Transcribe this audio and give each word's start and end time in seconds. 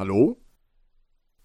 Hallo? 0.00 0.40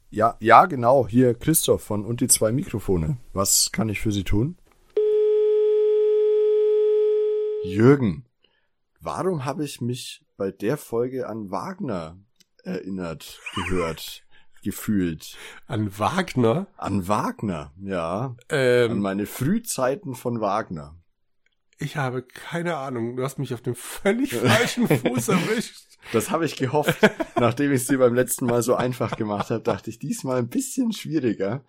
Ja, 0.09 0.37
ja, 0.39 0.65
genau. 0.65 1.09
Hier 1.09 1.33
Christoph 1.33 1.83
von 1.83 2.05
und 2.05 2.21
die 2.21 2.29
zwei 2.29 2.53
Mikrofone. 2.53 3.17
Was 3.33 3.73
kann 3.73 3.89
ich 3.89 3.99
für 3.99 4.13
Sie 4.13 4.23
tun? 4.23 4.57
Jürgen, 7.65 8.23
warum 9.01 9.43
habe 9.43 9.65
ich 9.65 9.81
mich 9.81 10.23
bei 10.37 10.51
der 10.51 10.77
Folge 10.77 11.27
an 11.27 11.51
Wagner 11.51 12.17
erinnert, 12.63 13.41
gehört, 13.55 14.25
gefühlt? 14.63 15.35
An 15.67 15.99
Wagner? 15.99 16.67
An 16.77 17.09
Wagner, 17.09 17.73
ja. 17.81 18.37
Ähm, 18.47 18.91
An 18.91 18.99
meine 19.01 19.25
Frühzeiten 19.25 20.15
von 20.15 20.39
Wagner. 20.39 20.95
ich 21.77 21.97
habe 21.97 22.23
keine 22.23 22.77
Ahnung. 22.77 23.17
Du 23.17 23.23
hast 23.25 23.37
mich 23.37 23.53
auf 23.53 23.61
dem 23.61 23.75
völlig 23.75 24.33
falschen 24.33 24.87
Fuß 24.87 25.27
erwischt. 25.27 25.84
Das 26.15 26.31
habe 26.31 26.45
ich 26.45 26.55
gehofft. 26.55 26.97
Nachdem 27.39 27.71
ich 27.71 27.81
es 27.81 27.87
dir 27.87 27.99
beim 27.99 28.15
letzten 28.15 28.45
Mal 28.45 28.63
so 28.63 28.75
einfach 28.75 29.15
gemacht 29.17 29.49
habe, 29.49 29.61
dachte 29.61 29.89
ich 29.89 29.99
diesmal 29.99 30.37
ein 30.37 30.49
bisschen 30.49 30.91
schwieriger, 30.91 31.63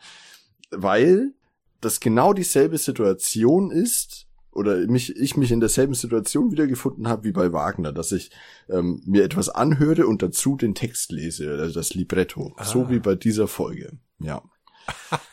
weil 0.71 1.33
das 1.81 2.01
genau 2.01 2.33
dieselbe 2.33 2.79
Situation 2.79 3.71
ist 3.71 4.27
oder 4.53 4.79
mich, 4.87 5.15
ich 5.17 5.37
mich 5.37 5.53
in 5.53 5.61
derselben 5.61 5.93
Situation 5.95 6.51
wiedergefunden 6.51 7.09
habe 7.09 7.25
wie 7.25 7.33
bei 7.33 7.53
Wagner, 7.53 7.93
dass 7.93 8.13
ich 8.13 8.31
ähm, 8.71 9.03
mir 9.05 9.23
etwas 9.25 9.51
anhöre 9.51 10.07
und 10.07 10.23
dazu 10.23 10.57
den 10.57 10.75
Text 10.75 11.13
lese, 11.13 11.51
also 11.51 11.75
das 11.75 11.93
Libretto, 11.93 12.57
so 12.63 12.85
Ah. 12.85 12.91
wie 12.91 12.99
bei 12.99 13.15
dieser 13.15 13.49
Folge. 13.49 13.99
Ja. 14.19 14.43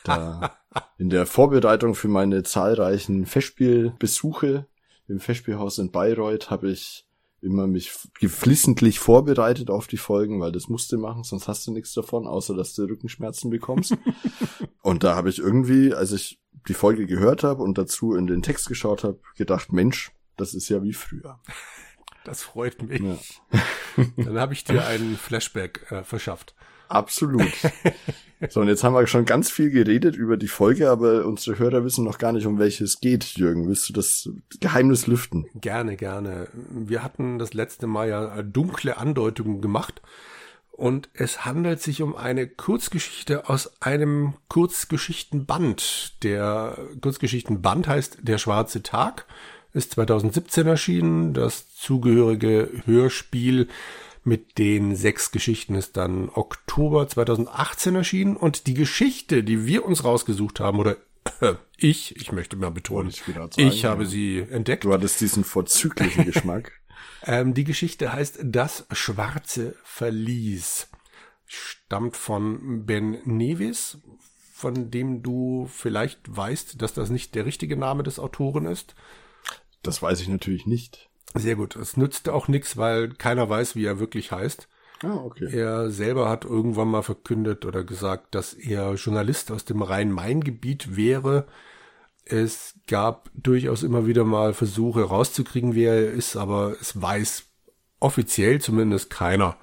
Da 0.04 0.58
in 0.98 1.10
der 1.10 1.26
Vorbereitung 1.26 1.96
für 1.96 2.08
meine 2.08 2.44
zahlreichen 2.44 3.26
Festspielbesuche 3.26 4.68
im 5.08 5.20
Festspielhaus 5.20 5.78
in 5.78 5.92
Bayreuth 5.92 6.50
habe 6.50 6.72
ich 6.72 7.06
immer 7.44 7.68
mich 7.68 7.92
geflissentlich 8.20 9.00
vorbereitet 9.00 9.70
auf 9.70 9.88
die 9.88 9.98
Folgen, 9.98 10.40
weil 10.40 10.52
das 10.52 10.70
musste 10.70 10.98
machen, 10.98 11.24
sonst 11.24 11.48
hast 11.48 11.68
du 11.68 11.72
nichts 11.72 11.94
davon, 11.94 12.26
außer 12.26 12.56
dass 12.56 12.74
du 12.74 12.84
Rückenschmerzen 12.84 13.50
bekommst. 13.50 13.96
und 14.82 15.04
da 15.04 15.16
habe 15.16 15.30
ich 15.30 15.40
irgendwie, 15.40 15.94
als 15.94 16.12
ich 16.12 16.40
die 16.68 16.74
Folge 16.74 17.06
gehört 17.06 17.44
habe 17.44 17.62
und 17.62 17.78
dazu 17.78 18.16
in 18.16 18.28
den 18.28 18.42
Text 18.42 18.68
geschaut 18.68 19.04
habe, 19.04 19.20
gedacht, 19.36 19.74
Mensch, 19.74 20.12
das 20.38 20.54
ist 20.54 20.70
ja 20.70 20.82
wie 20.84 20.94
früher. 20.94 21.40
Das 22.24 22.42
freut 22.42 22.82
mich. 22.82 23.02
Ja. 23.02 23.18
Dann 24.16 24.40
habe 24.40 24.54
ich 24.54 24.64
dir 24.64 24.86
einen 24.86 25.18
Flashback 25.18 25.92
äh, 25.92 26.04
verschafft. 26.04 26.56
Absolut. 26.88 27.52
So, 28.50 28.62
und 28.62 28.68
jetzt 28.68 28.84
haben 28.84 28.94
wir 28.94 29.06
schon 29.08 29.26
ganz 29.26 29.50
viel 29.50 29.70
geredet 29.70 30.16
über 30.16 30.38
die 30.38 30.48
Folge, 30.48 30.90
aber 30.90 31.26
unsere 31.26 31.60
Hörer 31.60 31.84
wissen 31.84 32.04
noch 32.04 32.18
gar 32.18 32.32
nicht, 32.32 32.46
um 32.46 32.60
welches 32.60 33.00
geht, 33.00 33.24
Jürgen. 33.38 33.68
Willst 33.68 33.88
du 33.90 33.94
das 33.94 34.30
Geheimnis 34.60 35.08
lüften? 35.08 35.46
Gerne, 35.56 35.96
gerne. 35.96 36.48
Wir 36.70 37.04
hatten 37.04 37.40
das 37.40 37.54
letzte 37.54 37.88
Mal 37.88 38.10
ja 38.10 38.42
dunkle 38.42 38.98
Andeutungen 38.98 39.62
gemacht. 39.62 40.02
Und 40.72 41.10
es 41.14 41.46
handelt 41.46 41.82
sich 41.82 42.02
um 42.02 42.16
eine 42.16 42.48
Kurzgeschichte 42.48 43.48
aus 43.48 43.80
einem 43.82 44.34
Kurzgeschichtenband. 44.50 46.24
Der 46.24 46.78
Kurzgeschichtenband 47.00 47.88
heißt 47.88 48.18
Der 48.24 48.40
schwarze 48.40 48.82
Tag, 48.82 49.28
ist 49.74 49.92
2017 49.92 50.66
erschienen. 50.66 51.34
Das 51.34 51.76
zugehörige 51.76 52.70
Hörspiel 52.86 53.68
mit 54.24 54.58
den 54.58 54.96
sechs 54.96 55.32
Geschichten 55.32 55.76
ist 55.76 55.98
dann 55.98 56.30
Oktober 56.30 57.08
2018 57.08 57.96
erschienen. 57.96 58.38
Und 58.38 58.68
die 58.68 58.74
Geschichte, 58.74 59.44
die 59.44 59.66
wir 59.66 59.86
uns 59.86 60.04
rausgesucht 60.04 60.60
haben, 60.60 60.80
oder 60.80 60.98
ich, 61.78 62.16
ich 62.16 62.32
möchte 62.32 62.56
mal 62.56 62.72
betonen, 62.72 63.10
ich 63.10 63.24
sagen, 63.24 63.50
ich 63.56 63.86
habe 63.86 64.06
sie 64.06 64.40
entdeckt. 64.40 64.86
Du 64.86 64.94
hattest 64.94 65.22
diesen 65.22 65.44
vorzüglichen 65.44 66.26
Geschmack. 66.26 66.72
Ähm, 67.26 67.54
die 67.54 67.64
Geschichte 67.64 68.12
heißt 68.12 68.40
Das 68.44 68.86
schwarze 68.92 69.76
Verlies. 69.84 70.90
Stammt 71.46 72.18
von 72.18 72.86
Ben 72.86 73.20
Nevis, 73.24 73.98
von 74.54 74.92
dem 74.92 75.24
du 75.24 75.70
vielleicht 75.72 76.20
weißt, 76.26 76.82
dass 76.82 76.94
das 76.94 77.10
nicht 77.10 77.34
der 77.36 77.46
richtige 77.46 77.78
Name 77.78 78.04
des 78.04 78.20
Autoren 78.20 78.66
ist. 78.66 78.96
Das 79.84 80.02
weiß 80.02 80.20
ich 80.20 80.28
natürlich 80.28 80.66
nicht. 80.66 81.10
Sehr 81.34 81.56
gut. 81.56 81.76
Es 81.76 81.98
nützt 81.98 82.30
auch 82.30 82.48
nichts, 82.48 82.78
weil 82.78 83.10
keiner 83.10 83.50
weiß, 83.50 83.76
wie 83.76 83.86
er 83.86 84.00
wirklich 84.00 84.32
heißt. 84.32 84.68
Ah, 85.04 85.16
okay. 85.16 85.50
Er 85.52 85.90
selber 85.90 86.30
hat 86.30 86.46
irgendwann 86.46 86.88
mal 86.88 87.02
verkündet 87.02 87.66
oder 87.66 87.84
gesagt, 87.84 88.36
dass 88.36 88.54
er 88.54 88.94
Journalist 88.94 89.52
aus 89.52 89.66
dem 89.66 89.82
Rhein-Main-Gebiet 89.82 90.96
wäre. 90.96 91.46
Es 92.26 92.76
gab 92.88 93.30
durchaus 93.34 93.84
immer 93.84 94.06
wieder 94.08 94.24
mal 94.24 94.54
Versuche 94.54 95.04
rauszukriegen, 95.04 95.76
wer 95.76 95.94
er 95.94 96.12
ist, 96.12 96.38
aber 96.38 96.76
es 96.80 97.02
weiß 97.02 97.46
offiziell 98.00 98.62
zumindest 98.62 99.10
keiner. 99.10 99.58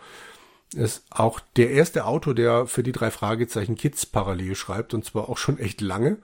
Er 0.75 0.85
ist 0.85 1.05
auch 1.11 1.41
der 1.57 1.71
erste 1.71 2.05
Autor, 2.05 2.35
der 2.35 2.67
für 2.67 2.83
die 2.83 2.93
drei 2.93 3.11
Fragezeichen 3.11 3.77
Kids 3.77 4.07
parallel 4.07 4.55
schreibt 4.55 4.93
und 4.95 5.05
zwar 5.05 5.29
auch 5.29 5.39
schon 5.39 5.59
echt 5.59 5.81
lange. 5.81 6.19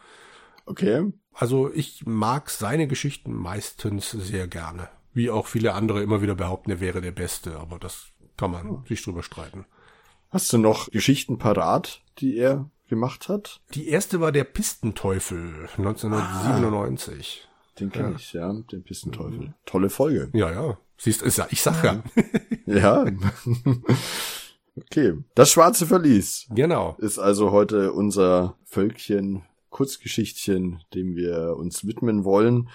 Okay. 0.67 1.13
Also 1.33 1.73
ich 1.73 2.05
mag 2.07 2.51
seine 2.51 2.87
Geschichten 2.87 3.33
meistens 3.33 4.11
sehr 4.11 4.47
gerne. 4.47 4.89
Wie 5.17 5.31
auch 5.31 5.47
viele 5.47 5.73
andere 5.73 6.03
immer 6.03 6.21
wieder 6.21 6.35
behaupten, 6.35 6.71
er 6.71 6.79
wäre 6.81 7.01
der 7.01 7.11
Beste, 7.11 7.59
aber 7.59 7.79
das 7.79 8.09
kann 8.37 8.51
man 8.51 8.85
sich 8.87 9.03
drüber 9.03 9.23
streiten. 9.23 9.65
Hast 10.29 10.53
du 10.53 10.59
noch 10.59 10.91
Geschichten 10.91 11.39
parat, 11.39 12.03
die 12.19 12.37
er 12.37 12.69
gemacht 12.91 13.31
hat? 13.31 13.63
Die 13.73 13.89
erste 13.89 14.21
war 14.21 14.31
der 14.31 14.45
Pistenteufel 14.45 15.71
1997. 15.79 17.49
Den 17.81 17.91
kenne 17.91 18.17
ich, 18.19 18.35
ja, 18.35 18.53
den 18.53 18.83
Pistenteufel. 18.83 19.55
Tolle 19.65 19.89
Folge. 19.89 20.29
Ja, 20.35 20.51
ja. 20.53 20.77
Siehst 20.99 21.23
du, 21.23 21.47
ich 21.49 21.63
sag 21.63 21.83
ja. 21.83 22.03
Ja. 22.67 23.07
okay. 24.77 25.15
Das 25.35 25.51
schwarze 25.51 25.87
Verlies 25.87 26.47
Genau. 26.51 26.95
ist 26.99 27.19
also 27.19 27.53
heute 27.53 27.93
unser 27.95 28.59
Völkchen 28.67 29.45
Kurzgeschichtchen, 29.71 30.83
dem 30.93 31.17
wir 31.17 31.57
uns 31.57 31.87
widmen 31.87 32.25
wollen. 32.25 32.69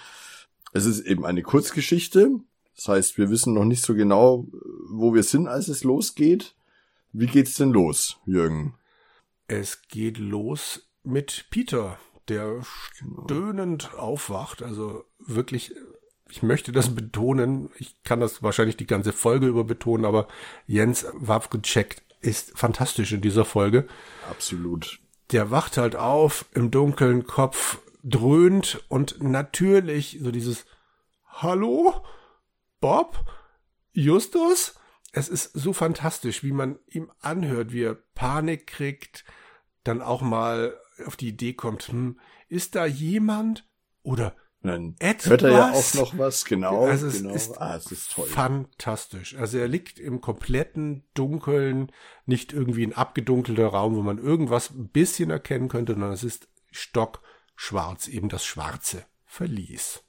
Es 0.72 0.86
ist 0.86 1.00
eben 1.00 1.24
eine 1.24 1.42
Kurzgeschichte. 1.42 2.30
Das 2.76 2.88
heißt, 2.88 3.18
wir 3.18 3.30
wissen 3.30 3.54
noch 3.54 3.64
nicht 3.64 3.84
so 3.84 3.94
genau, 3.94 4.46
wo 4.90 5.14
wir 5.14 5.22
sind, 5.22 5.46
als 5.46 5.68
es 5.68 5.84
losgeht. 5.84 6.54
Wie 7.12 7.26
geht's 7.26 7.54
denn 7.54 7.70
los, 7.70 8.18
Jürgen? 8.24 8.74
Es 9.46 9.82
geht 9.88 10.16
los 10.16 10.88
mit 11.02 11.46
Peter, 11.50 11.98
der 12.28 12.62
stöhnend 12.64 13.92
aufwacht. 13.94 14.62
Also 14.62 15.04
wirklich, 15.18 15.74
ich 16.30 16.42
möchte 16.42 16.72
das 16.72 16.94
betonen. 16.94 17.68
Ich 17.78 18.02
kann 18.02 18.20
das 18.20 18.42
wahrscheinlich 18.42 18.78
die 18.78 18.86
ganze 18.86 19.12
Folge 19.12 19.46
über 19.46 19.64
betonen, 19.64 20.06
aber 20.06 20.26
Jens 20.66 21.04
Wawrczyk 21.12 22.00
ist 22.22 22.56
fantastisch 22.56 23.12
in 23.12 23.20
dieser 23.20 23.44
Folge. 23.44 23.86
Absolut. 24.30 25.00
der 25.32 25.50
wacht 25.50 25.76
halt 25.76 25.96
auf, 25.96 26.44
im 26.54 26.70
dunklen 26.70 27.26
Kopf 27.26 27.78
dröhnt 28.02 28.84
und 28.88 29.22
natürlich 29.22 30.18
so 30.20 30.30
dieses 30.30 30.66
Hallo? 31.26 32.04
Bob? 32.80 33.24
Justus? 33.92 34.74
Es 35.12 35.28
ist 35.28 35.52
so 35.52 35.72
fantastisch, 35.72 36.42
wie 36.42 36.52
man 36.52 36.78
ihm 36.86 37.10
anhört, 37.20 37.72
wie 37.72 37.82
er 37.82 37.94
Panik 38.14 38.66
kriegt, 38.66 39.24
dann 39.84 40.00
auch 40.00 40.22
mal 40.22 40.78
auf 41.06 41.16
die 41.16 41.28
Idee 41.28 41.52
kommt, 41.52 41.88
hm, 41.88 42.18
ist 42.48 42.74
da 42.74 42.86
jemand? 42.86 43.68
Oder 44.02 44.34
Dann 44.62 44.94
Etwas? 44.98 45.30
hört 45.30 45.42
er 45.42 45.50
ja 45.50 45.72
auch 45.72 45.94
noch 45.94 46.18
was, 46.18 46.44
genau. 46.44 46.86
Also 46.86 47.08
es 47.08 47.22
genau. 47.22 47.34
ist 47.34 47.60
ah, 47.60 47.76
es 47.76 47.90
ist 47.90 48.12
toll. 48.12 48.26
fantastisch. 48.26 49.36
Also 49.36 49.58
er 49.58 49.68
liegt 49.68 49.98
im 49.98 50.20
kompletten 50.20 51.04
Dunkeln, 51.14 51.90
nicht 52.26 52.52
irgendwie 52.52 52.86
ein 52.86 52.92
abgedunkelter 52.92 53.66
Raum, 53.66 53.96
wo 53.96 54.02
man 54.02 54.18
irgendwas 54.18 54.70
ein 54.70 54.88
bisschen 54.88 55.30
erkennen 55.30 55.68
könnte, 55.68 55.92
sondern 55.92 56.12
es 56.12 56.24
ist 56.24 56.48
stockschwarz, 57.62 58.08
eben 58.08 58.28
das 58.28 58.44
schwarze 58.44 59.04
Verlies. 59.24 60.02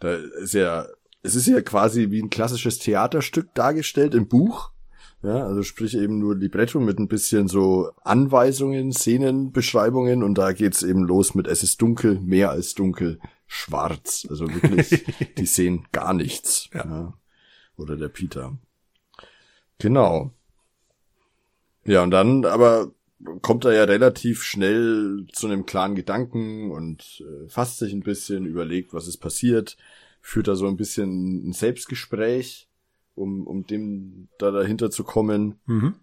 Da 0.00 0.14
ist 0.14 0.54
ja, 0.54 0.86
es 1.22 1.34
ist 1.34 1.46
ja 1.46 1.60
quasi 1.60 2.10
wie 2.10 2.20
ein 2.20 2.30
klassisches 2.30 2.78
Theaterstück 2.78 3.54
dargestellt 3.54 4.14
im 4.14 4.26
Buch. 4.26 4.70
Ja, 5.22 5.46
also 5.46 5.62
sprich 5.62 5.96
eben 5.96 6.18
nur 6.18 6.36
Libretto 6.36 6.80
mit 6.80 6.98
ein 6.98 7.08
bisschen 7.08 7.48
so 7.48 7.92
Anweisungen, 8.02 8.92
Szenenbeschreibungen 8.92 10.22
und 10.22 10.34
da 10.36 10.52
geht's 10.52 10.82
eben 10.82 11.04
los 11.04 11.34
mit 11.34 11.46
es 11.46 11.62
ist 11.62 11.80
dunkel, 11.80 12.20
mehr 12.20 12.50
als 12.50 12.74
dunkel, 12.74 13.18
schwarz. 13.46 14.26
Also 14.28 14.46
wirklich, 14.52 15.04
die 15.38 15.46
sehen 15.46 15.86
gar 15.92 16.12
nichts. 16.12 16.68
Ja. 16.74 17.14
Oder 17.76 17.96
der 17.96 18.08
Peter. 18.08 18.58
Genau. 19.78 20.32
Ja, 21.86 22.02
und 22.02 22.10
dann 22.10 22.44
aber 22.44 22.90
kommt 23.42 23.64
er 23.64 23.72
ja 23.72 23.84
relativ 23.84 24.42
schnell 24.42 25.26
zu 25.32 25.46
einem 25.46 25.66
klaren 25.66 25.94
Gedanken 25.94 26.70
und 26.70 27.22
äh, 27.24 27.48
fasst 27.48 27.78
sich 27.78 27.92
ein 27.92 28.02
bisschen, 28.02 28.46
überlegt, 28.46 28.92
was 28.92 29.08
ist 29.08 29.18
passiert, 29.18 29.76
führt 30.20 30.48
da 30.48 30.56
so 30.56 30.66
ein 30.66 30.76
bisschen 30.76 31.48
ein 31.48 31.52
Selbstgespräch, 31.52 32.68
um, 33.14 33.46
um 33.46 33.66
dem 33.66 34.28
da 34.38 34.50
dahinter 34.50 34.90
zu 34.90 35.04
kommen. 35.04 35.60
Mhm. 35.66 35.94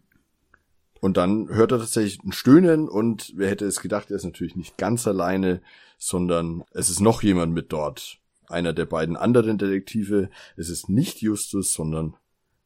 Und 0.99 1.17
dann 1.17 1.49
hört 1.49 1.71
er 1.71 1.79
tatsächlich 1.79 2.23
ein 2.23 2.31
Stöhnen 2.31 2.87
und 2.87 3.33
wer 3.35 3.49
hätte 3.49 3.65
es 3.65 3.81
gedacht, 3.81 4.11
er 4.11 4.17
ist 4.17 4.23
natürlich 4.23 4.55
nicht 4.55 4.77
ganz 4.77 5.07
alleine, 5.07 5.61
sondern 5.97 6.63
es 6.73 6.89
ist 6.89 6.99
noch 6.99 7.23
jemand 7.23 7.53
mit 7.53 7.73
dort. 7.73 8.19
Einer 8.47 8.73
der 8.73 8.85
beiden 8.85 9.15
anderen 9.15 9.57
Detektive. 9.57 10.29
Es 10.57 10.69
ist 10.69 10.89
nicht 10.89 11.21
Justus, 11.21 11.73
sondern 11.73 12.15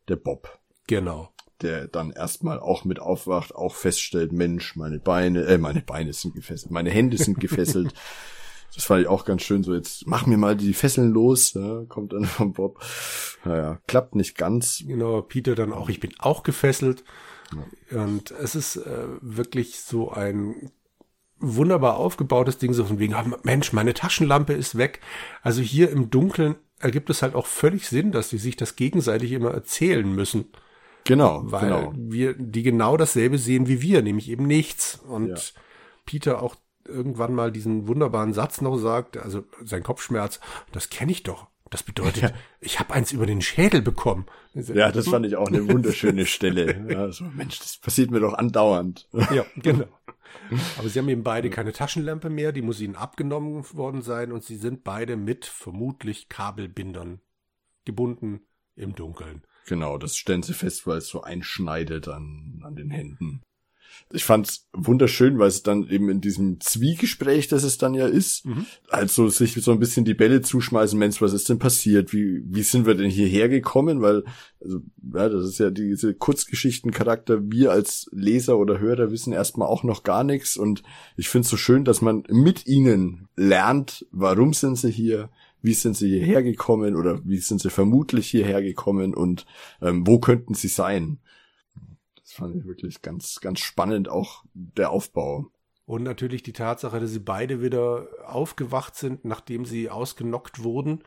der 0.10 0.18
Bob. 0.18 0.60
Genau. 0.88 1.30
Der 1.62 1.88
dann 1.88 2.12
erstmal 2.12 2.60
auch 2.60 2.86
mit 2.86 3.00
aufwacht, 3.00 3.56
auch 3.56 3.76
feststellt, 3.76 4.32
Mensch, 4.32 4.76
meine 4.76 5.00
Beine, 5.00 5.46
äh, 5.46 5.58
meine 5.58 5.82
Beine 5.82 6.14
sind 6.14 6.36
gefesselt, 6.36 6.72
meine 6.72 6.90
Hände 6.90 7.18
sind 7.18 7.40
gefesselt. 7.40 7.94
Das 8.74 8.84
fand 8.84 9.02
ich 9.02 9.08
auch 9.08 9.24
ganz 9.24 9.42
schön, 9.42 9.64
so 9.64 9.74
jetzt 9.74 10.06
mach 10.06 10.26
mir 10.26 10.36
mal 10.36 10.58
die 10.58 10.74
Fesseln 10.74 11.14
los, 11.14 11.54
ja, 11.54 11.84
kommt 11.88 12.12
dann 12.12 12.26
vom 12.26 12.52
Bob. 12.52 12.84
Naja, 13.46 13.80
klappt 13.88 14.16
nicht 14.16 14.38
ganz. 14.38 14.84
Genau, 14.86 15.22
Peter 15.22 15.56
dann 15.56 15.72
auch, 15.72 15.88
ich 15.88 16.02
bin 16.02 16.12
auch 16.20 16.44
gefesselt. 16.44 17.06
Ja. 17.90 18.04
Und 18.04 18.32
es 18.32 18.54
ist 18.54 18.76
äh, 18.76 19.08
wirklich 19.22 19.80
so 19.80 20.12
ein 20.12 20.72
wunderbar 21.40 21.98
aufgebautes 21.98 22.58
Ding, 22.58 22.74
so 22.74 22.86
von 22.86 23.00
wegen, 23.00 23.14
oh, 23.14 23.38
Mensch, 23.44 23.72
meine 23.72 23.94
Taschenlampe 23.94 24.52
ist 24.52 24.78
weg. 24.78 25.00
Also 25.42 25.62
hier 25.62 25.90
im 25.90 26.10
Dunkeln 26.10 26.56
ergibt 26.80 27.10
es 27.10 27.22
halt 27.22 27.36
auch 27.36 27.46
völlig 27.46 27.88
Sinn, 27.88 28.12
dass 28.12 28.30
die 28.30 28.38
sich 28.38 28.56
das 28.56 28.76
gegenseitig 28.76 29.32
immer 29.32 29.52
erzählen 29.52 30.10
müssen. 30.14 30.46
Genau, 31.06 31.44
weil 31.46 31.70
genau. 31.70 31.94
wir 31.96 32.34
die 32.34 32.64
genau 32.64 32.98
dasselbe 32.98 33.38
sehen 33.38 33.68
wie 33.68 33.82
wir, 33.82 34.02
nämlich 34.02 34.30
eben 34.30 34.46
nichts. 34.48 35.00
Und 35.08 35.30
ja. 35.30 35.62
Peter 36.06 36.42
auch 36.42 36.56
irgendwann 36.88 37.34
mal 37.34 37.52
diesen 37.52 37.88
wunderbaren 37.88 38.34
Satz 38.34 38.62
noch 38.62 38.78
sagt, 38.78 39.18
also 39.18 39.44
sein 39.64 39.84
Kopfschmerz, 39.84 40.40
das 40.72 40.90
kenne 40.90 41.12
ich 41.12 41.24
doch. 41.24 41.48
Das 41.72 41.84
bedeutet, 41.84 42.24
ja. 42.24 42.32
ich 42.60 42.80
habe 42.80 42.94
eins 42.94 43.12
über 43.12 43.26
den 43.26 43.42
Schädel 43.42 43.82
bekommen. 43.82 44.28
Ja, 44.54 44.92
das 44.92 45.08
fand 45.08 45.26
ich 45.26 45.36
auch 45.36 45.48
eine 45.48 45.68
wunderschöne 45.68 46.26
Stelle. 46.26 46.86
Ja, 46.90 47.12
so, 47.12 47.26
Mensch, 47.26 47.60
das 47.60 47.78
passiert 47.78 48.12
mir 48.12 48.20
doch 48.20 48.34
andauernd. 48.34 49.10
Ja, 49.12 49.46
genau. 49.56 49.88
Aber 50.78 50.90
sie 50.90 51.00
haben 51.00 51.10
eben 51.10 51.24
beide 51.24 51.50
keine 51.50 51.74
Taschenlampe 51.74 52.30
mehr, 52.30 52.52
die 52.52 52.62
muss 52.62 52.80
ihnen 52.80 52.96
abgenommen 52.96 53.66
worden 53.74 54.02
sein 54.02 54.32
und 54.32 54.44
sie 54.44 54.58
sind 54.58 54.84
beide 54.84 55.18
mit 55.18 55.46
vermutlich 55.46 56.30
Kabelbindern 56.30 57.20
gebunden 57.84 58.42
im 58.76 58.96
Dunkeln. 58.96 59.44
Genau, 59.66 59.98
das 59.98 60.16
stellen 60.16 60.44
sie 60.44 60.54
fest, 60.54 60.86
weil 60.86 61.00
es 61.00 61.08
so 61.08 61.22
einschneidet 61.22 62.08
an, 62.08 62.62
an 62.64 62.76
den 62.76 62.92
Händen. 62.92 63.42
Ich 64.12 64.24
fand's 64.24 64.68
wunderschön, 64.72 65.40
weil 65.40 65.48
es 65.48 65.64
dann 65.64 65.90
eben 65.90 66.10
in 66.10 66.22
diesem 66.22 66.60
Zwiegespräch, 66.60 67.48
das 67.48 67.64
es 67.64 67.80
dann 67.80 67.96
ja 67.96 68.06
ist, 68.06 68.46
mhm. 68.46 68.66
also 68.90 69.30
sich 69.30 69.54
so 69.54 69.72
ein 69.72 69.80
bisschen 69.80 70.06
die 70.06 70.14
Bälle 70.14 70.42
zuschmeißen, 70.42 70.98
Mensch, 71.00 71.22
was 71.22 71.34
ist 71.34 71.50
denn 71.50 71.58
passiert? 71.58 72.14
Wie, 72.14 72.42
wie 72.46 72.62
sind 72.62 72.86
wir 72.86 72.94
denn 72.94 73.10
hierher 73.10 73.50
gekommen? 73.50 74.02
Weil, 74.02 74.24
also, 74.62 74.82
ja, 75.14 75.30
das 75.30 75.46
ist 75.46 75.58
ja 75.58 75.72
diese 75.72 76.14
Kurzgeschichtencharakter. 76.14 77.52
Wir 77.52 77.72
als 77.72 78.08
Leser 78.12 78.60
oder 78.60 78.80
Hörer 78.80 79.10
wissen 79.12 79.34
erstmal 79.34 79.68
auch 79.68 79.84
noch 79.84 80.04
gar 80.04 80.24
nichts. 80.24 80.56
Und 80.56 80.84
ich 81.18 81.30
find's 81.30 81.50
so 81.50 81.58
schön, 81.58 81.84
dass 81.84 82.02
man 82.02 82.24
mit 82.30 82.68
ihnen 82.68 83.28
lernt, 83.36 84.06
warum 84.12 84.54
sind 84.54 84.76
sie 84.76 84.92
hier? 84.92 85.30
Wie 85.66 85.74
sind 85.74 85.96
sie 85.98 86.10
hierher 86.10 86.44
gekommen 86.44 86.96
oder 86.96 87.20
wie 87.26 87.38
sind 87.38 87.62
sie 87.62 87.70
vermutlich 87.70 88.28
hierher 88.28 88.62
gekommen 88.62 89.14
und 89.14 89.46
ähm, 89.82 90.06
wo 90.06 90.20
könnten 90.20 90.54
sie 90.54 90.68
sein? 90.68 91.20
fand 92.36 92.56
ich 92.56 92.66
wirklich 92.66 93.02
ganz, 93.02 93.40
ganz 93.40 93.60
spannend, 93.60 94.10
auch 94.10 94.44
der 94.54 94.92
Aufbau. 94.92 95.48
Und 95.86 96.04
natürlich 96.04 96.44
die 96.44 96.54
Tatsache, 96.54 97.00
dass 97.00 97.12
sie 97.12 97.20
beide 97.20 97.62
wieder 97.62 98.08
aufgewacht 98.26 98.96
sind, 98.96 99.26
nachdem 99.26 99.66
sie 99.66 99.90
ausgenockt 99.90 100.64
wurden 100.64 101.04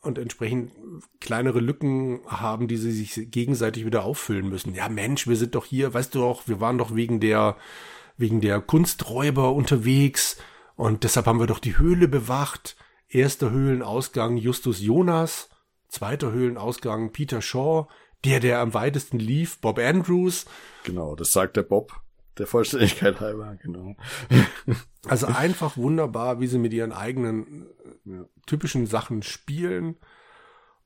und 0.00 0.18
entsprechend 0.18 0.72
kleinere 1.20 1.60
Lücken 1.60 2.20
haben, 2.26 2.68
die 2.68 2.76
sie 2.76 2.92
sich 2.92 3.30
gegenseitig 3.30 3.84
wieder 3.84 4.04
auffüllen 4.04 4.48
müssen. 4.48 4.74
Ja, 4.74 4.88
Mensch, 4.88 5.26
wir 5.26 5.36
sind 5.36 5.54
doch 5.54 5.64
hier, 5.64 5.92
weißt 5.92 6.14
du 6.14 6.24
auch, 6.24 6.46
wir 6.46 6.60
waren 6.60 6.78
doch 6.78 6.94
wegen 6.94 7.20
der, 7.20 7.56
wegen 8.16 8.40
der 8.40 8.60
Kunsträuber 8.60 9.52
unterwegs 9.52 10.36
und 10.76 11.04
deshalb 11.04 11.26
haben 11.26 11.40
wir 11.40 11.46
doch 11.46 11.58
die 11.58 11.78
Höhle 11.78 12.06
bewacht. 12.06 12.76
Erster 13.14 13.52
Höhlenausgang 13.52 14.36
Justus 14.36 14.80
Jonas, 14.80 15.48
zweiter 15.86 16.32
Höhlenausgang 16.32 17.12
Peter 17.12 17.40
Shaw, 17.40 17.86
der, 18.24 18.40
der 18.40 18.58
am 18.58 18.74
weitesten 18.74 19.20
lief, 19.20 19.60
Bob 19.60 19.78
Andrews. 19.78 20.46
Genau, 20.82 21.14
das 21.14 21.32
sagt 21.32 21.56
der 21.56 21.62
Bob. 21.62 22.00
Der 22.38 22.48
Vollständigkeit 22.48 23.20
halber, 23.20 23.56
genau. 23.62 23.94
Also 25.06 25.26
einfach 25.26 25.76
wunderbar, 25.76 26.40
wie 26.40 26.48
sie 26.48 26.58
mit 26.58 26.72
ihren 26.72 26.90
eigenen 26.90 27.66
ja. 28.04 28.24
typischen 28.46 28.86
Sachen 28.86 29.22
spielen 29.22 29.96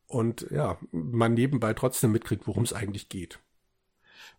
und 0.07 0.49
ja, 0.51 0.77
man 0.91 1.33
nebenbei 1.33 1.73
trotzdem 1.73 2.13
mitkriegt, 2.13 2.47
worum 2.47 2.65
es 2.65 2.75
eigentlich 2.75 3.09
geht. 3.09 3.39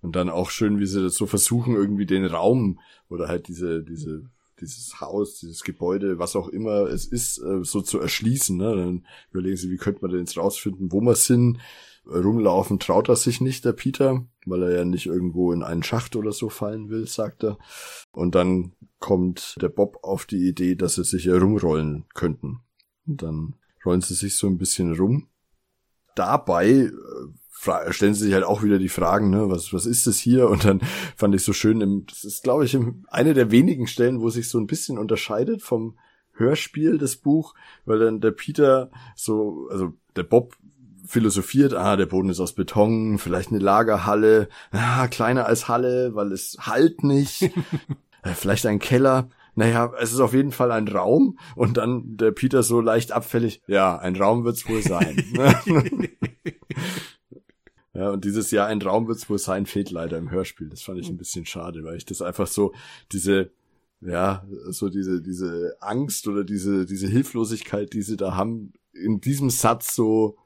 Und 0.02 0.16
dann 0.16 0.30
auch 0.30 0.52
schön, 0.52 0.80
wie 0.80 0.86
sie 0.86 1.02
das 1.02 1.16
so 1.16 1.26
versuchen, 1.26 1.76
irgendwie 1.76 2.06
den 2.06 2.26
Raum 2.26 2.80
oder 3.08 3.28
halt 3.30 3.48
diese, 3.48 3.84
diese, 3.84 4.30
dieses 4.62 5.00
Haus, 5.02 5.40
dieses 5.40 5.64
Gebäude, 5.64 6.20
was 6.20 6.36
auch 6.36 6.48
immer 6.48 6.88
es 6.88 7.06
ist, 7.06 7.40
äh, 7.40 7.64
so 7.64 7.82
zu 7.82 8.00
erschließen. 8.00 8.58
Ne? 8.58 8.76
Dann 8.76 9.08
überlegen 9.32 9.58
sie, 9.58 9.72
wie 9.72 9.78
könnte 9.78 10.02
man 10.02 10.12
denn 10.12 10.22
jetzt 10.22 10.38
rausfinden, 10.38 10.92
wo 10.92 11.02
wir 11.02 11.16
sind 11.16 11.60
rumlaufen 12.10 12.80
traut 12.80 13.10
er 13.10 13.16
sich 13.16 13.42
nicht, 13.42 13.66
der 13.66 13.74
Peter, 13.74 14.26
weil 14.46 14.64
er 14.64 14.72
ja 14.72 14.86
nicht 14.86 15.06
irgendwo 15.06 15.52
in 15.52 15.64
einen 15.64 15.84
Schacht 15.84 16.16
oder 16.16 16.32
so 16.32 16.50
fallen 16.50 16.90
will, 16.90 17.08
sagt 17.08 17.44
er. 17.44 17.58
Und 18.12 18.36
dann 18.36 18.74
kommt 19.00 19.56
der 19.62 19.70
Bob 19.70 20.00
auf 20.04 20.26
die 20.26 20.48
Idee, 20.48 20.76
dass 20.76 20.96
sie 20.96 21.04
sich 21.04 21.26
herumrollen 21.26 22.06
könnten. 22.14 22.62
Und 23.06 23.22
dann 23.22 23.56
rollen 23.86 24.02
sie 24.02 24.16
sich 24.16 24.36
so 24.36 24.48
ein 24.48 24.58
bisschen 24.58 24.96
rum. 24.96 25.28
Dabei 26.16 26.70
äh, 26.70 26.92
stellen 27.90 28.14
sie 28.14 28.26
sich 28.26 28.34
halt 28.34 28.46
auch 28.46 28.64
wieder 28.64 28.80
die 28.80 28.90
Fragen, 28.90 29.30
ne, 29.30 29.50
was, 29.50 29.74
was 29.74 29.86
ist 29.86 30.08
das 30.08 30.18
hier? 30.18 30.50
Und 30.50 30.66
dann 30.66 30.82
fand 31.16 31.36
ich 31.36 31.44
so 31.44 31.54
schön, 31.54 31.82
im, 31.82 32.06
das 32.06 32.24
ist, 32.24 32.44
glaube 32.44 32.66
ich, 32.66 32.78
eine 33.10 33.34
der 33.34 33.52
wenigen 33.52 33.88
Stellen, 33.88 34.22
wo 34.22 34.30
sich 34.30 34.50
so 34.50 34.60
ein 34.60 34.68
bisschen 34.68 34.98
unterscheidet 34.98 35.62
vom 35.62 35.98
Hörspiel, 36.34 36.98
das 36.98 37.18
Buch, 37.18 37.54
weil 37.86 38.00
dann 38.00 38.22
der 38.22 38.32
Peter 38.32 38.90
so, 39.16 39.68
also 39.72 39.94
der 40.16 40.24
Bob 40.24 40.56
philosophiert, 41.06 41.74
ah, 41.74 41.98
der 41.98 42.06
Boden 42.06 42.30
ist 42.30 42.40
aus 42.40 42.54
Beton, 42.54 43.18
vielleicht 43.18 43.50
eine 43.50 43.60
Lagerhalle, 43.60 44.48
ah, 44.72 45.08
kleiner 45.08 45.46
als 45.46 45.68
Halle, 45.68 46.16
weil 46.16 46.32
es 46.32 46.58
halt 46.62 47.04
nicht, 47.04 47.42
äh, 48.24 48.34
vielleicht 48.34 48.66
ein 48.66 48.80
Keller. 48.80 49.30
Naja, 49.56 49.92
es 50.00 50.14
ist 50.14 50.22
auf 50.22 50.34
jeden 50.34 50.52
Fall 50.52 50.72
ein 50.72 50.88
Raum 50.88 51.38
und 51.56 51.76
dann 51.76 52.16
der 52.16 52.32
Peter 52.32 52.64
so 52.64 52.80
leicht 52.80 53.12
abfällig, 53.12 53.62
ja, 53.68 53.98
ein 53.98 54.16
Raum 54.16 54.46
wird's 54.46 54.70
wohl 54.70 54.82
sein. 54.82 55.22
ja, 58.00 58.12
und 58.12 58.24
dieses 58.24 58.50
Jahr 58.52 58.68
ein 58.68 58.82
Raum 58.82 59.10
wird's 59.10 59.30
wohl 59.30 59.40
sein, 59.40 59.66
fehlt 59.66 59.92
leider 59.92 60.18
im 60.18 60.32
Hörspiel. 60.32 60.70
Das 60.70 60.82
fand 60.82 61.00
ich 61.00 61.10
ein 61.10 61.18
bisschen 61.18 61.46
schade, 61.46 61.84
weil 61.84 61.98
ich 61.98 62.06
das 62.06 62.22
einfach 62.22 62.48
so, 62.48 62.74
diese, 63.12 63.52
ja, 64.00 64.48
so 64.70 64.88
diese, 64.88 65.22
diese 65.22 65.76
Angst 65.82 66.26
oder 66.30 66.46
diese, 66.46 66.86
diese 66.86 67.08
Hilflosigkeit, 67.08 67.92
die 67.92 68.02
sie 68.02 68.16
da 68.16 68.36
haben, 68.36 68.72
in 68.94 69.20
diesem 69.20 69.50
Satz 69.50 69.96
so 69.96 70.38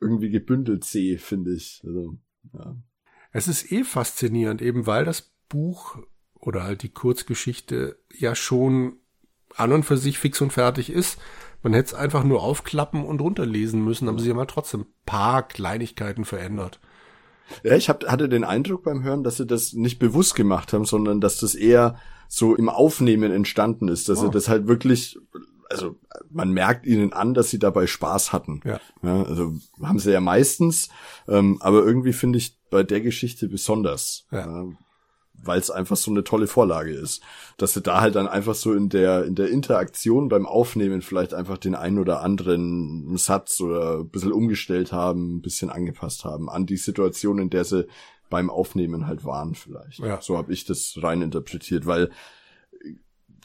irgendwie 0.00 0.30
gebündelt 0.30 0.84
sehe, 0.84 1.18
finde 1.18 1.52
ich. 1.52 1.82
Also, 1.84 2.16
ja. 2.52 2.76
Es 3.32 3.48
ist 3.48 3.72
eh 3.72 3.82
faszinierend, 3.82 4.62
eben 4.62 4.86
weil 4.86 5.04
das 5.04 5.32
Buch 5.48 5.98
oder 6.34 6.62
halt 6.62 6.84
die 6.84 6.90
Kurzgeschichte 6.90 7.98
ja 8.16 8.36
schon 8.36 8.98
an 9.56 9.72
und 9.72 9.82
für 9.82 9.96
sich 9.96 10.20
fix 10.20 10.40
und 10.40 10.52
fertig 10.52 10.90
ist. 10.90 11.18
Man 11.64 11.72
hätte 11.72 11.88
es 11.88 11.94
einfach 11.94 12.22
nur 12.22 12.40
aufklappen 12.40 13.04
und 13.04 13.20
runterlesen 13.20 13.84
müssen, 13.84 14.08
aber 14.08 14.20
sie 14.20 14.30
haben 14.30 14.38
halt 14.38 14.50
trotzdem 14.50 14.86
paar 15.06 15.42
Kleinigkeiten 15.42 16.24
verändert. 16.24 16.78
Ja, 17.62 17.76
ich 17.76 17.88
hab, 17.88 18.06
hatte 18.06 18.28
den 18.28 18.44
Eindruck 18.44 18.84
beim 18.84 19.02
Hören, 19.02 19.24
dass 19.24 19.36
sie 19.36 19.46
das 19.46 19.72
nicht 19.72 19.98
bewusst 19.98 20.34
gemacht 20.34 20.72
haben, 20.72 20.84
sondern 20.84 21.20
dass 21.20 21.38
das 21.38 21.54
eher 21.54 21.96
so 22.28 22.54
im 22.54 22.68
Aufnehmen 22.68 23.32
entstanden 23.32 23.88
ist, 23.88 24.08
dass 24.08 24.20
oh. 24.20 24.26
sie 24.26 24.30
das 24.30 24.48
halt 24.48 24.68
wirklich 24.68 25.18
also 25.70 25.96
man 26.30 26.50
merkt 26.52 26.84
ihnen 26.84 27.12
an, 27.12 27.32
dass 27.32 27.50
sie 27.50 27.58
dabei 27.58 27.86
Spaß 27.86 28.32
hatten. 28.32 28.60
Ja. 28.64 28.80
ja 29.02 29.22
also 29.22 29.54
haben 29.80 30.00
sie 30.00 30.12
ja 30.12 30.20
meistens, 30.20 30.88
ähm, 31.28 31.58
aber 31.60 31.84
irgendwie 31.84 32.12
finde 32.12 32.38
ich 32.38 32.58
bei 32.70 32.82
der 32.82 33.00
Geschichte 33.00 33.48
besonders. 33.48 34.26
Ja. 34.30 34.62
Äh, 34.62 34.66
weil 35.42 35.58
es 35.58 35.70
einfach 35.70 35.96
so 35.96 36.10
eine 36.10 36.24
tolle 36.24 36.46
Vorlage 36.46 36.92
ist. 36.92 37.22
Dass 37.56 37.74
sie 37.74 37.82
da 37.82 38.00
halt 38.00 38.14
dann 38.14 38.28
einfach 38.28 38.54
so 38.54 38.72
in 38.72 38.88
der, 38.88 39.24
in 39.24 39.34
der 39.34 39.48
Interaktion 39.48 40.28
beim 40.28 40.46
Aufnehmen 40.46 41.02
vielleicht 41.02 41.34
einfach 41.34 41.58
den 41.58 41.74
einen 41.74 41.98
oder 41.98 42.22
anderen 42.22 43.16
Satz 43.16 43.60
oder 43.60 44.00
ein 44.00 44.08
bisschen 44.10 44.32
umgestellt 44.32 44.92
haben, 44.92 45.36
ein 45.36 45.42
bisschen 45.42 45.70
angepasst 45.70 46.24
haben 46.24 46.48
an 46.48 46.66
die 46.66 46.76
Situation, 46.76 47.38
in 47.38 47.50
der 47.50 47.64
sie 47.64 47.86
beim 48.28 48.48
Aufnehmen 48.48 49.06
halt 49.06 49.24
waren 49.24 49.54
vielleicht. 49.54 49.98
Ja. 49.98 50.20
So 50.22 50.38
habe 50.38 50.52
ich 50.52 50.64
das 50.64 50.98
rein 51.02 51.20
interpretiert, 51.20 51.84
weil 51.86 52.10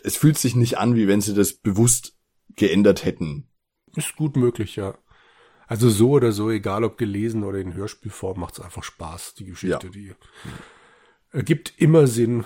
es 0.04 0.16
fühlt 0.16 0.38
sich 0.38 0.56
nicht 0.56 0.78
an, 0.78 0.96
wie 0.96 1.08
wenn 1.08 1.22
sie 1.22 1.34
das 1.34 1.54
bewusst 1.54 2.16
geändert 2.56 3.04
hätten. 3.04 3.48
Ist 3.96 4.16
gut 4.16 4.38
möglich, 4.38 4.76
ja. 4.76 4.98
Also 5.68 5.90
so 5.90 6.12
oder 6.12 6.32
so, 6.32 6.52
egal 6.52 6.84
ob 6.84 6.98
gelesen 6.98 7.44
oder 7.44 7.58
in 7.58 7.74
Hörspielform, 7.74 8.40
macht 8.40 8.60
es 8.60 8.64
einfach 8.64 8.84
Spaß, 8.84 9.34
die 9.34 9.46
Geschichte, 9.46 9.88
ja. 9.88 9.92
die 9.92 10.14
ergibt 11.36 11.74
immer 11.78 12.08
Sinn. 12.08 12.46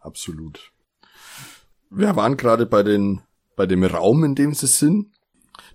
Absolut. 0.00 0.72
Wir 1.90 2.16
waren 2.16 2.36
gerade 2.36 2.66
bei 2.66 2.82
den, 2.82 3.22
bei 3.56 3.66
dem 3.66 3.84
Raum, 3.84 4.24
in 4.24 4.34
dem 4.34 4.54
sie 4.54 4.66
sind. 4.66 5.12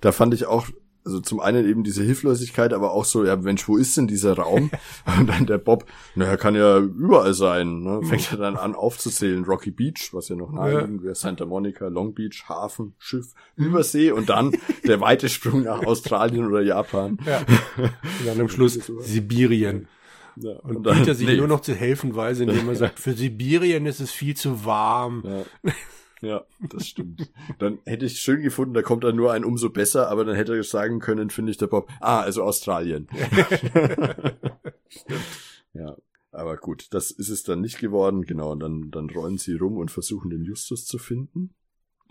Da 0.01 0.11
fand 0.11 0.33
ich 0.33 0.45
auch 0.45 0.67
also 1.05 1.21
zum 1.21 1.39
einen 1.39 1.65
eben 1.65 1.85
diese 1.85 2.03
Hilflosigkeit, 2.03 2.73
aber 2.73 2.91
auch 2.91 3.05
so, 3.05 3.23
ja, 3.23 3.37
Mensch, 3.37 3.65
wo 3.69 3.77
ist 3.77 3.95
denn 3.95 4.07
dieser 4.07 4.33
Raum? 4.33 4.69
Und 5.17 5.27
dann 5.27 5.45
der 5.45 5.57
Bob, 5.57 5.85
naja, 6.15 6.35
kann 6.35 6.53
ja 6.53 6.79
überall 6.79 7.33
sein, 7.33 7.81
ne? 7.81 8.01
Fängt 8.03 8.29
er 8.33 8.37
dann 8.37 8.57
an 8.57 8.75
aufzuzählen. 8.75 9.45
Rocky 9.45 9.71
Beach, 9.71 10.09
was 10.11 10.27
ja 10.27 10.35
noch 10.35 10.51
naheliegend 10.51 11.03
wäre, 11.03 11.15
Santa 11.15 11.45
Monica, 11.45 11.87
Long 11.87 12.13
Beach, 12.13 12.43
Hafen, 12.49 12.93
Schiff, 12.97 13.33
Übersee 13.55 14.11
und 14.11 14.27
dann 14.27 14.51
der 14.85 14.99
weite 14.99 15.29
Sprung 15.29 15.63
nach 15.63 15.85
Australien 15.85 16.45
oder 16.45 16.61
Japan. 16.61 17.19
Ja. 17.25 17.37
Und 17.77 18.25
dann 18.25 18.41
am 18.41 18.49
Schluss 18.49 18.73
Sibirien. 18.99 19.87
Ja, 20.39 20.51
und, 20.59 20.77
und 20.77 20.83
dann, 20.83 20.99
Peter 20.99 21.15
sich 21.15 21.27
nee. 21.27 21.37
nur 21.37 21.47
noch 21.47 21.61
zu 21.61 21.73
helfen 21.73 22.15
weiß, 22.15 22.39
indem 22.41 22.69
er 22.69 22.75
sagt, 22.77 22.99
für 22.99 23.13
Sibirien 23.13 23.85
ist 23.85 23.99
es 23.99 24.11
viel 24.11 24.35
zu 24.35 24.65
warm. 24.65 25.23
Ja. 25.25 25.73
Ja, 26.21 26.45
das 26.71 26.87
stimmt. 26.87 27.31
Dann 27.59 27.77
hätte 27.85 28.05
ich 28.05 28.19
schön 28.19 28.41
gefunden, 28.41 28.73
da 28.73 28.81
kommt 28.81 29.03
dann 29.03 29.15
nur 29.15 29.33
ein 29.33 29.45
umso 29.45 29.69
besser, 29.69 30.09
aber 30.09 30.25
dann 30.25 30.35
hätte 30.35 30.55
er 30.55 30.63
sagen 30.63 30.99
können, 30.99 31.29
finde 31.29 31.51
ich 31.51 31.57
der 31.57 31.67
Bob. 31.67 31.91
Ah, 31.99 32.21
also 32.21 32.41
Australien. 32.41 33.07
stimmt. 34.87 35.21
Ja, 35.73 35.95
aber 36.31 36.57
gut, 36.57 36.87
das 36.91 37.11
ist 37.11 37.29
es 37.29 37.43
dann 37.43 37.61
nicht 37.61 37.79
geworden, 37.79 38.23
genau. 38.23 38.51
Und 38.51 38.61
dann, 38.61 38.89
dann 38.89 39.09
rollen 39.11 39.37
sie 39.37 39.55
rum 39.57 39.77
und 39.77 39.91
versuchen 39.91 40.31
den 40.31 40.43
Justus 40.43 40.87
zu 40.87 40.97
finden. 40.97 41.53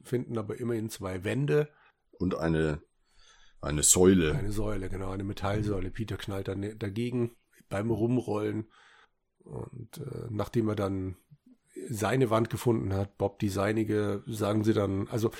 Finden 0.04 0.38
aber 0.38 0.60
immerhin 0.60 0.88
zwei 0.88 1.24
Wände. 1.24 1.68
Und 2.12 2.36
eine, 2.36 2.80
eine 3.60 3.82
Säule. 3.82 4.36
Eine 4.36 4.52
Säule, 4.52 4.88
genau, 4.88 5.10
eine 5.10 5.24
Metallsäule. 5.24 5.90
Peter 5.90 6.16
knallt 6.16 6.46
dann 6.46 6.78
dagegen 6.78 7.36
beim 7.68 7.90
Rumrollen. 7.90 8.66
Und 9.44 9.98
äh, 9.98 10.26
nachdem 10.30 10.68
er 10.68 10.76
dann 10.76 11.16
seine 11.88 12.30
Wand 12.30 12.50
gefunden 12.50 12.94
hat, 12.94 13.18
Bob 13.18 13.38
die 13.38 13.48
seinige, 13.48 14.22
sagen 14.26 14.64
sie 14.64 14.72
dann, 14.72 15.08
also 15.08 15.30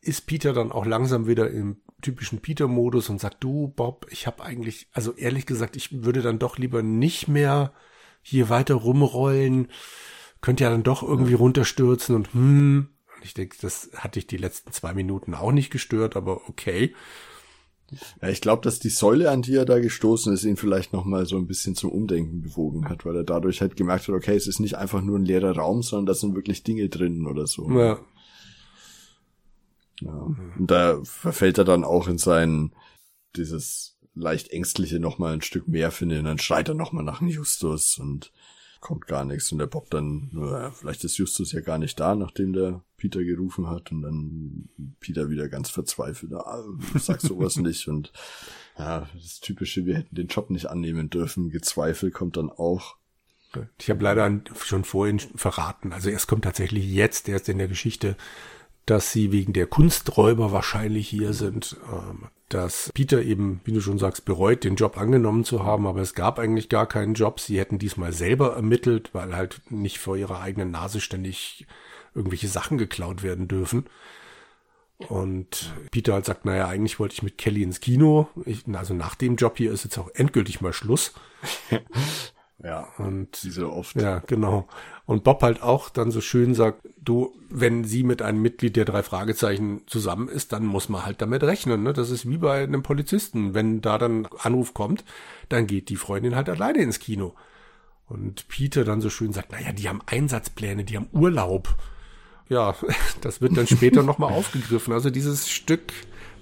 ist 0.00 0.26
Peter 0.26 0.52
dann 0.52 0.72
auch 0.72 0.84
langsam 0.84 1.26
wieder 1.26 1.50
im 1.50 1.80
typischen 2.02 2.40
Peter-Modus 2.40 3.08
und 3.08 3.20
sagt, 3.20 3.42
du 3.42 3.68
Bob, 3.68 4.06
ich 4.10 4.26
habe 4.26 4.44
eigentlich, 4.44 4.88
also 4.92 5.12
ehrlich 5.14 5.46
gesagt, 5.46 5.76
ich 5.76 6.04
würde 6.04 6.22
dann 6.22 6.38
doch 6.38 6.58
lieber 6.58 6.82
nicht 6.82 7.28
mehr 7.28 7.72
hier 8.22 8.48
weiter 8.48 8.74
rumrollen, 8.74 9.68
könnte 10.40 10.64
ja 10.64 10.70
dann 10.70 10.82
doch 10.82 11.02
irgendwie 11.02 11.34
runterstürzen 11.34 12.14
und 12.14 12.34
hm, 12.34 12.88
ich 13.22 13.34
denke, 13.34 13.56
das 13.60 13.90
hatte 13.94 14.18
ich 14.18 14.26
die 14.26 14.36
letzten 14.36 14.72
zwei 14.72 14.92
Minuten 14.94 15.34
auch 15.34 15.52
nicht 15.52 15.70
gestört, 15.70 16.16
aber 16.16 16.48
okay. 16.48 16.94
Ja, 18.20 18.28
ich 18.28 18.40
glaube, 18.40 18.62
dass 18.62 18.80
die 18.80 18.88
Säule, 18.88 19.30
an 19.30 19.42
die 19.42 19.54
er 19.54 19.64
da 19.64 19.78
gestoßen 19.78 20.32
ist, 20.32 20.44
ihn 20.44 20.56
vielleicht 20.56 20.92
nochmal 20.92 21.26
so 21.26 21.36
ein 21.36 21.46
bisschen 21.46 21.74
zum 21.76 21.90
Umdenken 21.90 22.42
bewogen 22.42 22.88
hat, 22.88 23.04
weil 23.04 23.16
er 23.16 23.24
dadurch 23.24 23.60
halt 23.60 23.76
gemerkt 23.76 24.08
hat, 24.08 24.14
okay, 24.14 24.34
es 24.34 24.48
ist 24.48 24.58
nicht 24.60 24.76
einfach 24.76 25.02
nur 25.02 25.18
ein 25.18 25.24
leerer 25.24 25.56
Raum, 25.56 25.82
sondern 25.82 26.06
da 26.06 26.14
sind 26.14 26.34
wirklich 26.34 26.64
Dinge 26.64 26.88
drin 26.88 27.26
oder 27.26 27.46
so. 27.46 27.70
Ja. 27.70 28.00
Ja. 30.00 30.12
Und 30.58 30.70
da 30.70 31.00
verfällt 31.04 31.58
er 31.58 31.64
dann 31.64 31.84
auch 31.84 32.08
in 32.08 32.18
sein, 32.18 32.72
dieses 33.36 33.96
leicht 34.14 34.48
ängstliche 34.48 34.98
nochmal 34.98 35.34
ein 35.34 35.42
Stück 35.42 35.68
mehr 35.68 35.90
finde, 35.90 36.18
und 36.18 36.24
dann 36.24 36.38
schreit 36.38 36.68
er 36.68 36.74
nochmal 36.74 37.04
nach 37.04 37.22
Justus 37.22 37.98
und 37.98 38.32
kommt 38.80 39.06
gar 39.06 39.24
nichts. 39.24 39.50
Und 39.52 39.58
der 39.58 39.66
Bob 39.66 39.90
dann, 39.90 40.30
naja, 40.32 40.70
vielleicht 40.70 41.04
ist 41.04 41.18
Justus 41.18 41.52
ja 41.52 41.60
gar 41.60 41.78
nicht 41.78 41.98
da, 41.98 42.14
nachdem 42.14 42.52
der 42.52 42.82
Peter 42.96 43.22
gerufen 43.22 43.68
hat. 43.68 43.92
Und 43.92 44.02
dann 44.02 44.68
Peter 45.00 45.30
wieder 45.30 45.48
ganz 45.48 45.70
verzweifelt, 45.70 46.32
ah, 46.32 46.64
sag 46.94 47.20
sowas 47.20 47.56
nicht. 47.56 47.88
Und 47.88 48.12
ja, 48.78 49.08
das 49.14 49.40
typische, 49.40 49.86
wir 49.86 49.96
hätten 49.96 50.14
den 50.14 50.28
Job 50.28 50.50
nicht 50.50 50.66
annehmen 50.66 51.10
dürfen, 51.10 51.50
gezweifelt 51.50 52.14
kommt 52.14 52.36
dann 52.36 52.50
auch. 52.50 52.96
Ich 53.78 53.88
habe 53.88 54.04
leider 54.04 54.42
schon 54.62 54.84
vorhin 54.84 55.18
verraten, 55.18 55.92
also 55.92 56.10
es 56.10 56.26
kommt 56.26 56.44
tatsächlich 56.44 56.84
jetzt 56.84 57.26
erst 57.28 57.48
in 57.48 57.56
der 57.56 57.68
Geschichte, 57.68 58.16
dass 58.86 59.12
sie 59.12 59.32
wegen 59.32 59.52
der 59.52 59.66
Kunsträuber 59.66 60.52
wahrscheinlich 60.52 61.08
hier 61.08 61.32
sind. 61.32 61.76
Ähm, 61.92 62.28
dass 62.48 62.92
Peter 62.94 63.22
eben, 63.22 63.60
wie 63.64 63.72
du 63.72 63.80
schon 63.80 63.98
sagst, 63.98 64.24
bereut, 64.24 64.62
den 64.62 64.76
Job 64.76 64.96
angenommen 64.98 65.42
zu 65.42 65.64
haben, 65.64 65.86
aber 65.86 66.00
es 66.00 66.14
gab 66.14 66.38
eigentlich 66.38 66.68
gar 66.68 66.86
keinen 66.86 67.14
Job. 67.14 67.40
Sie 67.40 67.58
hätten 67.58 67.78
diesmal 67.78 68.12
selber 68.12 68.54
ermittelt, 68.54 69.10
weil 69.12 69.34
halt 69.34 69.60
nicht 69.68 69.98
vor 69.98 70.16
ihrer 70.16 70.40
eigenen 70.40 70.70
Nase 70.70 71.00
ständig 71.00 71.66
irgendwelche 72.14 72.46
Sachen 72.46 72.78
geklaut 72.78 73.24
werden 73.24 73.48
dürfen. 73.48 73.86
Und 74.98 75.74
Peter 75.90 76.14
halt 76.14 76.24
sagt, 76.24 76.44
naja, 76.44 76.68
eigentlich 76.68 76.98
wollte 76.98 77.14
ich 77.14 77.22
mit 77.22 77.36
Kelly 77.36 77.62
ins 77.62 77.80
Kino. 77.80 78.28
Ich, 78.44 78.64
also 78.72 78.94
nach 78.94 79.16
dem 79.16 79.36
Job 79.36 79.58
hier 79.58 79.72
ist 79.72 79.84
jetzt 79.84 79.98
auch 79.98 80.08
endgültig 80.14 80.60
mal 80.60 80.72
Schluss. 80.72 81.12
Ja, 82.62 82.88
und 82.96 83.44
wie 83.44 83.50
so 83.50 83.70
oft. 83.70 83.96
Ja, 83.96 84.20
genau. 84.26 84.66
Und 85.04 85.24
Bob 85.24 85.42
halt 85.42 85.62
auch 85.62 85.90
dann 85.90 86.10
so 86.10 86.22
schön 86.22 86.54
sagt, 86.54 86.88
du, 86.98 87.34
wenn 87.50 87.84
sie 87.84 88.02
mit 88.02 88.22
einem 88.22 88.40
Mitglied 88.40 88.76
der 88.76 88.86
drei 88.86 89.02
Fragezeichen 89.02 89.82
zusammen 89.86 90.28
ist, 90.28 90.52
dann 90.52 90.64
muss 90.64 90.88
man 90.88 91.04
halt 91.04 91.20
damit 91.20 91.42
rechnen. 91.42 91.82
Ne? 91.82 91.92
Das 91.92 92.10
ist 92.10 92.28
wie 92.28 92.38
bei 92.38 92.62
einem 92.62 92.82
Polizisten. 92.82 93.52
Wenn 93.52 93.82
da 93.82 93.98
dann 93.98 94.26
Anruf 94.38 94.72
kommt, 94.72 95.04
dann 95.50 95.66
geht 95.66 95.90
die 95.90 95.96
Freundin 95.96 96.34
halt 96.34 96.48
alleine 96.48 96.78
ins 96.78 96.98
Kino. 96.98 97.34
Und 98.08 98.48
Peter 98.48 98.84
dann 98.84 99.00
so 99.00 99.10
schön 99.10 99.32
sagt, 99.32 99.52
naja, 99.52 99.72
die 99.72 99.88
haben 99.88 100.00
Einsatzpläne, 100.06 100.84
die 100.84 100.96
haben 100.96 101.08
Urlaub. 101.12 101.74
Ja, 102.48 102.74
das 103.20 103.42
wird 103.42 103.56
dann 103.56 103.66
später 103.66 104.02
nochmal 104.02 104.32
aufgegriffen. 104.34 104.94
Also 104.94 105.10
dieses 105.10 105.50
Stück 105.50 105.92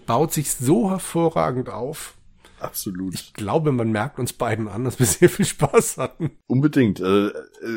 baut 0.06 0.32
sich 0.32 0.52
so 0.52 0.90
hervorragend 0.90 1.70
auf. 1.70 2.14
Absolut. 2.60 3.14
Ich 3.14 3.34
glaube, 3.34 3.72
man 3.72 3.90
merkt 3.90 4.18
uns 4.18 4.32
beiden 4.32 4.68
an, 4.68 4.84
dass 4.84 4.98
wir 4.98 5.06
sehr 5.06 5.28
viel 5.28 5.44
Spaß 5.44 5.98
hatten. 5.98 6.32
Unbedingt. 6.46 7.00
Äh 7.00 7.30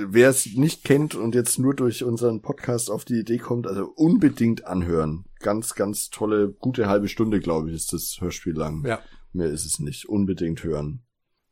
wer 0.10 0.30
es 0.30 0.46
nicht 0.56 0.84
kennt 0.84 1.16
und 1.16 1.36
jetzt 1.36 1.60
nur 1.60 1.76
durch 1.76 2.04
unseren 2.04 2.42
Podcast 2.42 2.90
auf 2.90 3.06
die 3.06 3.20
Idee 3.20 3.38
kommt, 3.38 3.68
also 3.68 3.92
unbedingt 3.96 4.66
anhören. 4.66 5.26
Ganz, 5.40 5.76
ganz 5.76 6.10
tolle, 6.10 6.50
gute 6.50 6.88
halbe 6.88 7.08
Stunde, 7.08 7.40
glaube 7.40 7.70
ich, 7.70 7.76
ist 7.76 7.94
das 7.94 8.18
Hörspiel 8.20 8.54
lang. 8.54 8.86
Ja. 8.86 9.00
Mehr 9.34 9.48
ist 9.48 9.66
es 9.66 9.80
nicht. 9.80 10.10
Unbedingt 10.10 10.64
hören. 10.64 11.04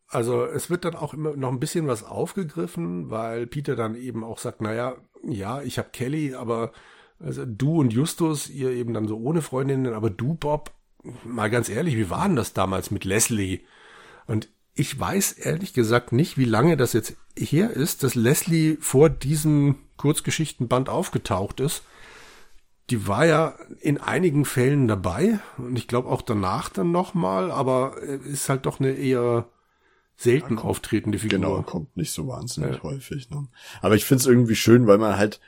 Also 0.08 0.46
es 0.46 0.70
wird 0.70 0.86
dann 0.86 0.96
auch 0.96 1.13
immer 1.13 1.36
noch 1.36 1.51
ein 1.51 1.60
bisschen 1.60 1.88
was 1.88 2.03
aufgegriffen, 2.03 3.10
weil 3.10 3.48
Peter 3.48 3.75
dann 3.75 3.96
eben 3.96 4.24
auch 4.24 4.38
sagt, 4.38 4.62
naja, 4.62 4.96
ja, 5.24 5.62
ich 5.62 5.77
habe 5.77 5.89
Kelly, 5.91 6.36
aber 6.36 6.72
also 7.20 7.46
du 7.46 7.79
und 7.79 7.94
Justus, 7.94 8.50
ihr 8.50 8.72
eben 8.72 8.94
dann 8.94 9.08
so 9.08 9.17
ohne 9.17 9.41
Freundinnen, 9.41 9.94
aber 9.94 10.10
du, 10.10 10.36
Bob, 10.36 10.72
mal 11.24 11.50
ganz 11.50 11.70
ehrlich, 11.70 11.96
wie 11.96 12.10
war 12.10 12.28
denn 12.28 12.36
das 12.36 12.54
damals 12.54 12.92
mit 12.92 13.06
Leslie? 13.06 13.62
Und 14.28 14.50
ich 14.74 15.00
weiß 15.00 15.34
ehrlich 15.34 15.74
gesagt 15.74 16.12
nicht, 16.12 16.38
wie 16.38 16.46
lange 16.46 16.78
das 16.78 16.94
jetzt 16.94 17.16
her 17.38 17.72
ist, 17.72 18.04
dass 18.04 18.16
Leslie 18.16 18.78
vor 18.80 19.10
diesem 19.10 19.78
Kurzgeschichtenband 19.98 20.90
aufgetaucht 20.90 21.60
ist. 21.60 21.84
Die 22.90 23.08
war 23.08 23.26
ja 23.26 23.56
in 23.80 24.00
einigen 24.00 24.46
Fällen 24.46 24.88
dabei 24.88 25.40
und 25.58 25.76
ich 25.78 25.88
glaube 25.88 26.10
auch 26.10 26.22
danach 26.22 26.70
dann 26.70 26.92
nochmal, 26.92 27.50
aber 27.52 27.98
ist 27.98 28.50
halt 28.50 28.66
doch 28.66 28.80
eine 28.80 28.92
eher 28.92 29.48
selten 30.18 30.58
kommt, 30.58 30.70
auftretende 30.70 31.18
Figur. 31.18 31.40
Genau, 31.40 31.62
kommt 31.64 31.96
nicht 31.98 32.12
so 32.12 32.28
wahnsinnig 32.28 32.76
ja. 32.76 32.84
häufig. 32.84 33.30
Ne? 33.30 33.48
Aber 33.82 33.96
ich 33.96 34.06
finde 34.06 34.22
es 34.22 34.28
irgendwie 34.28 34.56
schön, 34.56 34.88
weil 34.88 34.98
man 34.98 35.18
halt, 35.18 35.40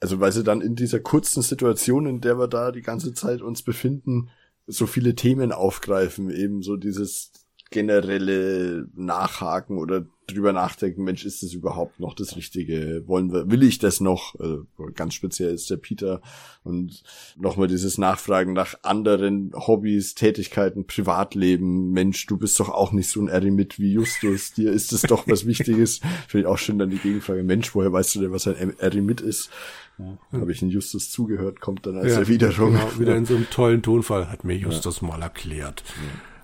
also 0.00 0.20
weil 0.20 0.32
sie 0.32 0.44
dann 0.44 0.60
in 0.60 0.74
dieser 0.74 1.00
kurzen 1.00 1.42
Situation, 1.42 2.06
in 2.06 2.20
der 2.20 2.38
wir 2.38 2.48
da 2.48 2.72
die 2.72 2.82
ganze 2.82 3.14
Zeit 3.14 3.42
uns 3.42 3.62
befinden, 3.62 4.30
so 4.70 4.86
viele 4.86 5.14
Themen 5.14 5.52
aufgreifen, 5.52 6.30
eben 6.30 6.62
so 6.62 6.76
dieses 6.76 7.32
generelle 7.70 8.88
Nachhaken 8.94 9.78
oder 9.78 10.04
drüber 10.26 10.52
nachdenken, 10.52 11.04
Mensch, 11.04 11.24
ist 11.24 11.42
das 11.42 11.52
überhaupt 11.52 12.00
noch 12.00 12.14
das 12.14 12.36
Richtige? 12.36 13.04
Wollen 13.06 13.32
wir, 13.32 13.50
will 13.50 13.62
ich 13.62 13.78
das 13.78 14.00
noch? 14.00 14.34
Also 14.38 14.66
ganz 14.94 15.14
speziell 15.14 15.54
ist 15.54 15.70
der 15.70 15.76
Peter 15.76 16.20
und 16.62 17.02
nochmal 17.36 17.68
dieses 17.68 17.98
Nachfragen 17.98 18.52
nach 18.52 18.74
anderen 18.82 19.52
Hobbys, 19.54 20.14
Tätigkeiten, 20.14 20.86
Privatleben. 20.86 21.92
Mensch, 21.92 22.26
du 22.26 22.36
bist 22.36 22.58
doch 22.60 22.68
auch 22.68 22.92
nicht 22.92 23.08
so 23.08 23.20
ein 23.20 23.28
Eremit 23.28 23.78
wie 23.78 23.92
Justus. 23.92 24.52
Dir 24.52 24.72
ist 24.72 24.92
es 24.92 25.02
doch 25.02 25.26
was 25.26 25.46
Wichtiges. 25.46 26.00
Finde 26.28 26.46
ich 26.46 26.46
auch 26.46 26.58
schön 26.58 26.78
dann 26.78 26.90
die 26.90 26.98
Gegenfrage. 26.98 27.42
Mensch, 27.42 27.74
woher 27.74 27.92
weißt 27.92 28.16
du 28.16 28.20
denn, 28.20 28.32
was 28.32 28.46
ein 28.46 28.78
Eremit 28.78 29.20
ist? 29.20 29.50
Ja, 29.98 30.18
Habe 30.32 30.52
ich 30.52 30.62
in 30.62 30.70
Justus 30.70 31.10
zugehört, 31.10 31.60
kommt 31.60 31.86
dann 31.86 31.96
als 31.96 32.12
ja, 32.12 32.20
Erwiderung. 32.20 32.72
Genau, 32.72 32.98
wieder 32.98 33.16
in 33.16 33.26
so 33.26 33.36
einem 33.36 33.50
tollen 33.50 33.82
Tonfall, 33.82 34.30
hat 34.30 34.44
mir 34.44 34.56
Justus 34.56 35.02
ja. 35.02 35.08
mal 35.08 35.22
erklärt. 35.22 35.84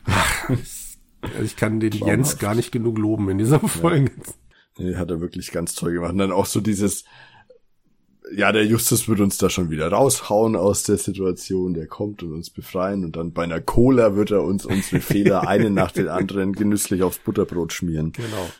Ja. 0.09 0.56
Also 1.23 1.43
ich 1.43 1.57
kann 1.57 1.81
den. 1.81 1.93
Jens 1.93 2.39
gar 2.39 2.55
nicht 2.55 2.73
genug 2.73 2.99
loben 2.99 3.29
in 3.31 3.39
dieser 3.39 3.61
Folge. 3.61 4.13
Ja. 4.17 4.33
Nee, 4.79 4.97
hat 4.97 5.11
er 5.11 5.21
wirklich 5.21 5.53
ganz 5.53 5.75
toll 5.75 5.93
gemacht. 5.95 6.13
Und 6.13 6.19
dann 6.19 6.33
auch 6.33 6.47
so 6.47 6.61
dieses, 6.61 7.05
ja, 8.35 8.53
der 8.53 8.67
Justus 8.67 9.09
wird 9.09 9.21
uns 9.21 9.39
da 9.39 9.49
schon 9.49 9.71
wieder 9.71 9.89
raushauen 9.89 10.57
aus 10.57 10.83
der 10.83 10.99
Situation, 10.99 11.75
der 11.75 11.87
kommt 11.87 12.23
und 12.23 12.33
uns 12.33 12.51
befreien 12.51 13.05
und 13.05 13.17
dann 13.17 13.33
bei 13.33 13.45
einer 13.45 13.61
Cola 13.61 14.17
wird 14.17 14.33
er 14.33 14.43
uns 14.43 14.67
unsere 14.67 15.01
Fehler 15.01 15.49
einen 15.49 15.75
nach 15.75 15.93
den 15.93 16.09
anderen 16.09 16.53
genüsslich 16.53 17.03
aufs 17.03 17.19
Butterbrot 17.19 17.73
schmieren. 17.73 18.13
Genau. 18.13 18.51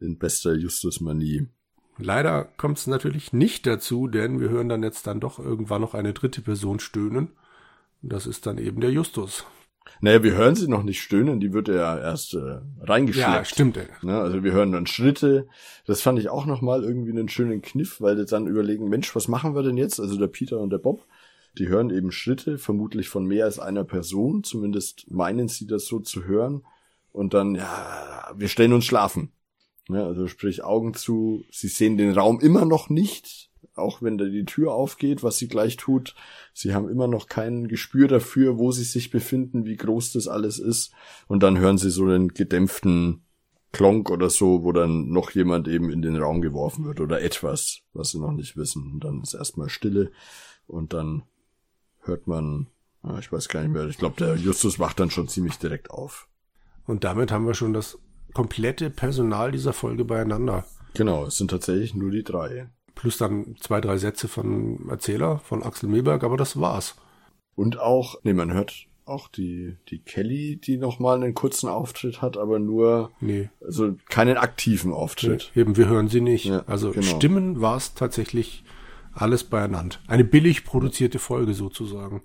In 0.00 0.18
bester 0.18 0.54
Justus-Manie. 0.54 1.48
Leider 1.98 2.44
kommt 2.56 2.78
es 2.78 2.86
natürlich 2.86 3.34
nicht 3.34 3.66
dazu, 3.66 4.08
denn 4.08 4.40
wir 4.40 4.48
hören 4.48 4.70
dann 4.70 4.82
jetzt 4.82 5.06
dann 5.06 5.20
doch 5.20 5.38
irgendwann 5.38 5.82
noch 5.82 5.92
eine 5.92 6.14
dritte 6.14 6.40
Person 6.40 6.80
stöhnen. 6.80 7.32
Und 8.02 8.12
das 8.12 8.26
ist 8.26 8.46
dann 8.46 8.56
eben 8.56 8.80
der 8.80 8.90
Justus. 8.90 9.44
Naja, 10.00 10.22
wir 10.22 10.34
hören 10.34 10.54
sie 10.54 10.68
noch 10.68 10.82
nicht 10.82 11.02
stöhnen, 11.02 11.40
die 11.40 11.52
wird 11.52 11.68
ja 11.68 11.98
erst 11.98 12.34
äh, 12.34 12.60
reingeschleppt. 12.80 13.30
Ja, 13.30 13.44
stimmt. 13.44 13.76
Ey. 13.76 13.86
Ne? 14.02 14.18
Also 14.18 14.42
wir 14.42 14.52
hören 14.52 14.72
dann 14.72 14.86
Schritte. 14.86 15.48
Das 15.86 16.00
fand 16.00 16.18
ich 16.18 16.28
auch 16.28 16.46
nochmal 16.46 16.84
irgendwie 16.84 17.10
einen 17.10 17.28
schönen 17.28 17.60
Kniff, 17.60 18.00
weil 18.00 18.16
die 18.16 18.24
dann 18.24 18.46
überlegen, 18.46 18.88
Mensch, 18.88 19.14
was 19.14 19.28
machen 19.28 19.54
wir 19.54 19.62
denn 19.62 19.76
jetzt? 19.76 20.00
Also 20.00 20.18
der 20.18 20.28
Peter 20.28 20.58
und 20.58 20.70
der 20.70 20.78
Bob, 20.78 21.06
die 21.58 21.68
hören 21.68 21.90
eben 21.90 22.12
Schritte, 22.12 22.58
vermutlich 22.58 23.08
von 23.08 23.26
mehr 23.26 23.44
als 23.44 23.58
einer 23.58 23.84
Person, 23.84 24.42
zumindest 24.42 25.10
meinen 25.10 25.48
sie 25.48 25.66
das 25.66 25.86
so 25.86 25.98
zu 25.98 26.24
hören. 26.24 26.62
Und 27.12 27.34
dann, 27.34 27.54
ja, 27.56 28.30
wir 28.34 28.48
stellen 28.48 28.72
uns 28.72 28.86
schlafen. 28.86 29.32
Ne? 29.88 30.02
Also 30.04 30.28
sprich 30.28 30.62
Augen 30.64 30.94
zu, 30.94 31.44
sie 31.50 31.68
sehen 31.68 31.98
den 31.98 32.12
Raum 32.12 32.40
immer 32.40 32.64
noch 32.64 32.88
nicht, 32.88 33.49
auch 33.74 34.02
wenn 34.02 34.18
da 34.18 34.24
die 34.24 34.44
Tür 34.44 34.72
aufgeht, 34.72 35.22
was 35.22 35.38
sie 35.38 35.48
gleich 35.48 35.76
tut. 35.76 36.14
Sie 36.52 36.74
haben 36.74 36.88
immer 36.88 37.08
noch 37.08 37.26
kein 37.26 37.68
Gespür 37.68 38.08
dafür, 38.08 38.58
wo 38.58 38.72
sie 38.72 38.84
sich 38.84 39.10
befinden, 39.10 39.64
wie 39.64 39.76
groß 39.76 40.12
das 40.12 40.28
alles 40.28 40.58
ist. 40.58 40.92
Und 41.28 41.42
dann 41.42 41.58
hören 41.58 41.78
sie 41.78 41.90
so 41.90 42.04
einen 42.04 42.28
gedämpften 42.28 43.22
Klonk 43.72 44.10
oder 44.10 44.30
so, 44.30 44.64
wo 44.64 44.72
dann 44.72 45.10
noch 45.10 45.30
jemand 45.30 45.68
eben 45.68 45.90
in 45.90 46.02
den 46.02 46.16
Raum 46.16 46.40
geworfen 46.40 46.84
wird 46.84 47.00
oder 47.00 47.22
etwas, 47.22 47.82
was 47.92 48.10
sie 48.10 48.18
noch 48.18 48.32
nicht 48.32 48.56
wissen. 48.56 48.92
Und 48.94 49.04
dann 49.04 49.22
ist 49.22 49.34
erstmal 49.34 49.68
Stille 49.68 50.10
und 50.66 50.92
dann 50.92 51.22
hört 52.00 52.26
man, 52.26 52.66
ich 53.20 53.30
weiß 53.30 53.48
gar 53.48 53.62
nicht 53.62 53.72
mehr, 53.72 53.86
ich 53.86 53.98
glaube, 53.98 54.16
der 54.18 54.36
Justus 54.36 54.78
wacht 54.78 54.98
dann 54.98 55.10
schon 55.10 55.28
ziemlich 55.28 55.58
direkt 55.58 55.90
auf. 55.90 56.28
Und 56.86 57.04
damit 57.04 57.30
haben 57.30 57.46
wir 57.46 57.54
schon 57.54 57.72
das 57.72 57.98
komplette 58.34 58.90
Personal 58.90 59.52
dieser 59.52 59.72
Folge 59.72 60.04
beieinander. 60.04 60.64
Genau, 60.94 61.26
es 61.26 61.36
sind 61.36 61.52
tatsächlich 61.52 61.94
nur 61.94 62.10
die 62.10 62.24
drei. 62.24 62.68
Plus 63.00 63.16
dann 63.16 63.56
zwei, 63.60 63.80
drei 63.80 63.96
Sätze 63.96 64.28
von 64.28 64.90
Erzähler, 64.90 65.38
von 65.38 65.62
Axel 65.62 65.88
Milberg, 65.88 66.22
aber 66.22 66.36
das 66.36 66.60
war's. 66.60 66.96
Und 67.54 67.80
auch, 67.80 68.16
nee, 68.24 68.34
man 68.34 68.52
hört 68.52 68.88
auch 69.06 69.28
die, 69.28 69.78
die 69.88 70.00
Kelly, 70.00 70.60
die 70.62 70.76
nochmal 70.76 71.16
einen 71.16 71.32
kurzen 71.32 71.70
Auftritt 71.70 72.20
hat, 72.20 72.36
aber 72.36 72.58
nur, 72.58 73.10
nee. 73.20 73.48
also 73.64 73.96
keinen 74.10 74.36
aktiven 74.36 74.92
Auftritt. 74.92 75.50
Nee, 75.54 75.62
eben, 75.62 75.78
wir 75.78 75.88
hören 75.88 76.08
sie 76.08 76.20
nicht. 76.20 76.44
Ja, 76.44 76.64
also 76.66 76.90
genau. 76.90 77.06
Stimmen 77.06 77.62
war 77.62 77.78
es 77.78 77.94
tatsächlich 77.94 78.64
alles 79.14 79.44
beieinander. 79.44 79.96
Eine 80.06 80.24
billig 80.24 80.66
produzierte 80.66 81.18
Folge 81.18 81.54
sozusagen. 81.54 82.22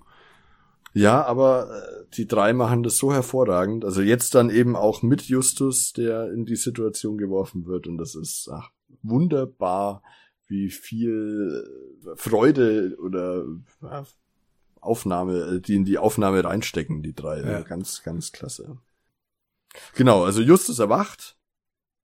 Ja, 0.92 1.24
aber 1.24 1.70
äh, 1.70 2.04
die 2.18 2.26
drei 2.26 2.52
machen 2.52 2.82
das 2.82 2.98
so 2.98 3.14
hervorragend. 3.14 3.86
Also 3.86 4.02
jetzt 4.02 4.34
dann 4.34 4.50
eben 4.50 4.76
auch 4.76 5.00
mit 5.00 5.22
Justus, 5.22 5.94
der 5.94 6.30
in 6.32 6.44
die 6.44 6.56
Situation 6.56 7.16
geworfen 7.16 7.64
wird. 7.64 7.86
Und 7.86 7.96
das 7.96 8.14
ist 8.14 8.50
ach, 8.52 8.68
wunderbar, 9.02 10.02
wie 10.48 10.70
viel 10.70 11.64
Freude 12.16 12.96
oder 13.00 13.44
Aufnahme, 14.80 15.56
äh, 15.56 15.60
die 15.60 15.74
in 15.74 15.84
die 15.84 15.98
Aufnahme 15.98 16.44
reinstecken, 16.44 17.02
die 17.02 17.14
drei. 17.14 17.40
Ja. 17.40 17.60
Ganz, 17.62 18.02
ganz 18.02 18.32
klasse. 18.32 18.78
Genau, 19.94 20.24
also 20.24 20.40
Justus 20.40 20.78
erwacht 20.78 21.36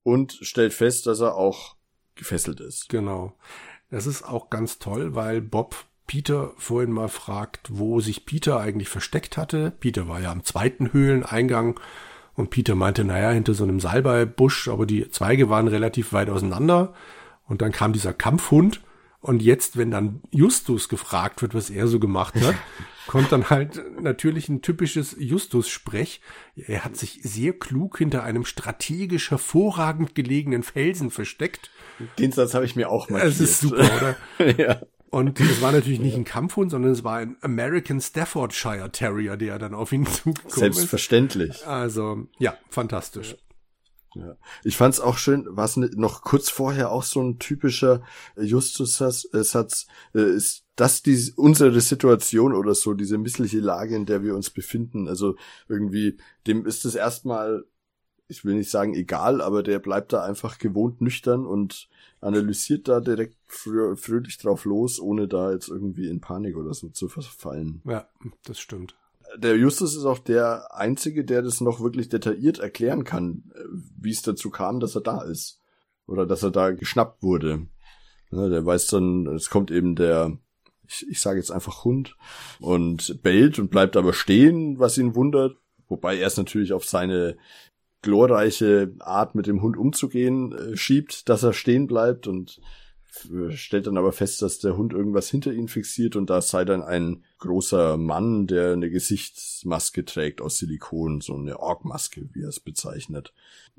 und 0.03 0.39
stellt 0.43 0.75
fest, 0.75 1.07
dass 1.07 1.21
er 1.21 1.37
auch 1.37 1.77
gefesselt 2.15 2.61
ist. 2.61 2.89
Genau. 2.89 3.37
Das 3.91 4.07
ist 4.07 4.23
auch 4.23 4.51
ganz 4.51 4.79
toll, 4.79 5.15
weil 5.15 5.41
Bob 5.41 5.77
Peter 6.07 6.53
vorhin 6.57 6.91
mal 6.91 7.09
fragt, 7.09 7.69
wo 7.71 8.01
sich 8.01 8.27
Peter 8.27 8.59
eigentlich 8.59 8.89
versteckt 8.89 9.37
hatte. 9.37 9.73
Peter 9.79 10.09
war 10.09 10.21
ja 10.21 10.33
am 10.33 10.45
zweiten 10.45 10.93
Höhleneingang 10.93 11.79
und 12.35 12.51
Peter 12.51 12.75
meinte, 12.75 13.05
naja, 13.05 13.31
hinter 13.31 13.55
so 13.55 13.65
einem 13.65 13.81
Salbeibusch, 13.81 14.69
aber 14.69 14.87
die 14.87 15.09
Zweige 15.11 15.49
waren 15.49 15.69
relativ 15.69 16.13
weit 16.13 16.29
auseinander. 16.29 16.95
Und 17.47 17.63
dann 17.63 17.73
kam 17.73 17.93
dieser 17.93 18.13
Kampfhund 18.13 18.81
und 19.23 19.41
jetzt, 19.41 19.77
wenn 19.77 19.93
dann 19.93 20.21
Justus 20.33 20.89
gefragt 20.89 21.43
wird, 21.43 21.55
was 21.55 21.71
er 21.71 21.87
so 21.87 22.01
gemacht 22.01 22.35
hat, 22.41 22.57
kommt 23.07 23.31
dann 23.31 23.51
halt 23.51 23.81
natürlich 24.01 24.49
ein 24.49 24.63
typisches 24.63 25.15
Justus-Sprech. 25.17 26.21
Er 26.57 26.85
hat 26.85 26.97
sich 26.97 27.21
sehr 27.23 27.53
klug 27.53 27.99
hinter 27.99 28.25
einem 28.25 28.45
strategisch 28.45 29.31
hervorragend 29.31 30.17
gelegenen 30.17 30.65
Felsen 30.65 31.13
versteckt. 31.13 31.71
Den 32.19 32.33
Satz 32.33 32.55
habe 32.55 32.65
ich 32.65 32.75
mir 32.75 32.91
auch 32.91 33.11
mal. 33.11 33.23
Es 33.23 33.39
ist 33.39 33.61
super, 33.61 33.89
oder? 34.39 34.57
ja. 34.59 34.83
Und 35.11 35.39
es 35.39 35.61
war 35.61 35.71
natürlich 35.71 36.01
nicht 36.01 36.17
ein 36.17 36.25
Kampfhund, 36.25 36.71
sondern 36.73 36.91
es 36.91 37.05
war 37.05 37.19
ein 37.19 37.37
American 37.43 38.01
Staffordshire 38.01 38.91
Terrier, 38.91 39.37
der 39.37 39.59
dann 39.61 39.75
auf 39.75 39.93
ihn 39.93 40.07
zugekommen 40.07 40.49
ist. 40.49 40.57
Selbstverständlich. 40.57 41.65
Also, 41.67 42.27
ja, 42.39 42.57
fantastisch. 42.71 43.37
Ja. 44.15 44.37
Ich 44.63 44.77
fand's 44.77 45.01
auch 45.01 45.17
schön, 45.17 45.47
was 45.49 45.77
noch 45.77 46.23
kurz 46.23 46.51
vorher 46.51 46.91
auch 46.91 47.03
so 47.03 47.23
ein 47.23 47.39
typischer 47.39 48.03
Justus-Satz 48.37 49.27
äh, 50.15 50.19
äh, 50.19 50.35
ist, 50.35 50.65
dass 50.77 51.03
die 51.03 51.33
unsere 51.37 51.81
Situation 51.81 52.55
oder 52.55 52.75
so 52.75 52.95
diese 52.95 53.19
missliche 53.19 53.61
Lage, 53.61 53.97
in 53.97 54.07
der 54.07 54.23
wir 54.23 54.35
uns 54.35 54.51
befinden, 54.51 55.09
also 55.09 55.37
irgendwie 55.69 56.19
dem 56.47 56.67
ist 56.67 56.85
es 56.85 56.95
erstmal, 56.95 57.65
ich 58.29 58.45
will 58.45 58.55
nicht 58.55 58.71
sagen 58.71 58.95
egal, 58.95 59.41
aber 59.41 59.63
der 59.63 59.79
bleibt 59.79 60.13
da 60.13 60.23
einfach 60.23 60.59
gewohnt 60.59 61.01
nüchtern 61.01 61.47
und 61.47 61.89
analysiert 62.21 62.89
da 62.89 63.01
direkt 63.01 63.37
frö 63.47 63.97
fröhlich 63.97 64.39
drauf 64.39 64.65
los, 64.65 65.01
ohne 65.01 65.29
da 65.29 65.53
jetzt 65.53 65.69
irgendwie 65.69 66.09
in 66.09 66.21
Panik 66.21 66.57
oder 66.57 66.73
so 66.73 66.89
zu 66.89 67.09
verfallen. 67.09 67.83
Ja, 67.85 68.09
das 68.45 68.59
stimmt 68.59 68.95
der 69.37 69.57
Justus 69.57 69.97
ist 69.97 70.05
auch 70.05 70.19
der 70.19 70.75
Einzige, 70.75 71.25
der 71.25 71.43
das 71.43 71.61
noch 71.61 71.81
wirklich 71.81 72.09
detailliert 72.09 72.59
erklären 72.59 73.05
kann, 73.05 73.45
äh, 73.55 73.61
wie 73.99 74.11
es 74.11 74.23
dazu 74.23 74.51
kam, 74.51 74.81
dass 74.81 74.95
er 74.95 75.03
da 75.03 75.23
ist. 75.23 75.61
Oder 76.07 76.27
dass 76.27 76.43
er 76.43 76.51
da 76.51 76.73
geschnappt 76.73 77.23
wurde. 77.23 77.67
Ja, 78.31 78.49
der 78.49 78.65
weiß 78.65 78.89
dann, 78.89 79.27
es 79.29 79.51
kommt 79.51 79.71
eben 79.71 79.95
der, 79.95 80.37
ich, 80.87 81.07
ich 81.09 81.21
sage 81.21 81.39
jetzt 81.39 81.51
einfach 81.51 81.85
Hund, 81.85 82.17
und 82.61 83.23
bellt 83.23 83.59
und 83.59 83.71
bleibt 83.71 83.97
aber 83.97 84.13
stehen, 84.13 84.79
was 84.79 84.99
ihn 84.99 85.15
wundert. 85.15 85.57
Wobei 85.89 86.17
er 86.17 86.27
es 86.27 86.37
natürlich 86.37 86.73
auf 86.73 86.85
seine 86.85 87.37
glorreiche 88.01 88.95
Art 88.99 89.35
mit 89.35 89.47
dem 89.47 89.63
Hund 89.63 89.77
umzugehen 89.77 90.53
äh, 90.53 90.77
schiebt, 90.77 91.29
dass 91.29 91.43
er 91.43 91.53
stehen 91.53 91.87
bleibt 91.87 92.27
und 92.27 92.61
stellt 93.51 93.87
dann 93.87 93.99
aber 93.99 94.13
fest, 94.13 94.43
dass 94.43 94.59
der 94.59 94.77
Hund 94.77 94.93
irgendwas 94.93 95.29
hinter 95.29 95.53
ihn 95.53 95.69
fixiert 95.69 96.17
und 96.17 96.31
da 96.31 96.41
sei 96.41 96.65
dann 96.65 96.83
ein 96.83 97.25
großer 97.39 97.97
Mann, 97.97 98.47
der 98.47 98.73
eine 98.73 98.91
Gesichtsmaske 98.91 100.05
trägt 100.05 100.41
aus 100.41 100.59
Silikon, 100.59 101.21
so 101.21 101.35
eine 101.35 101.61
Ork-Maske, 101.61 102.29
wie 102.33 102.43
er 102.43 102.49
es 102.49 102.61
bezeichnet. 102.61 103.35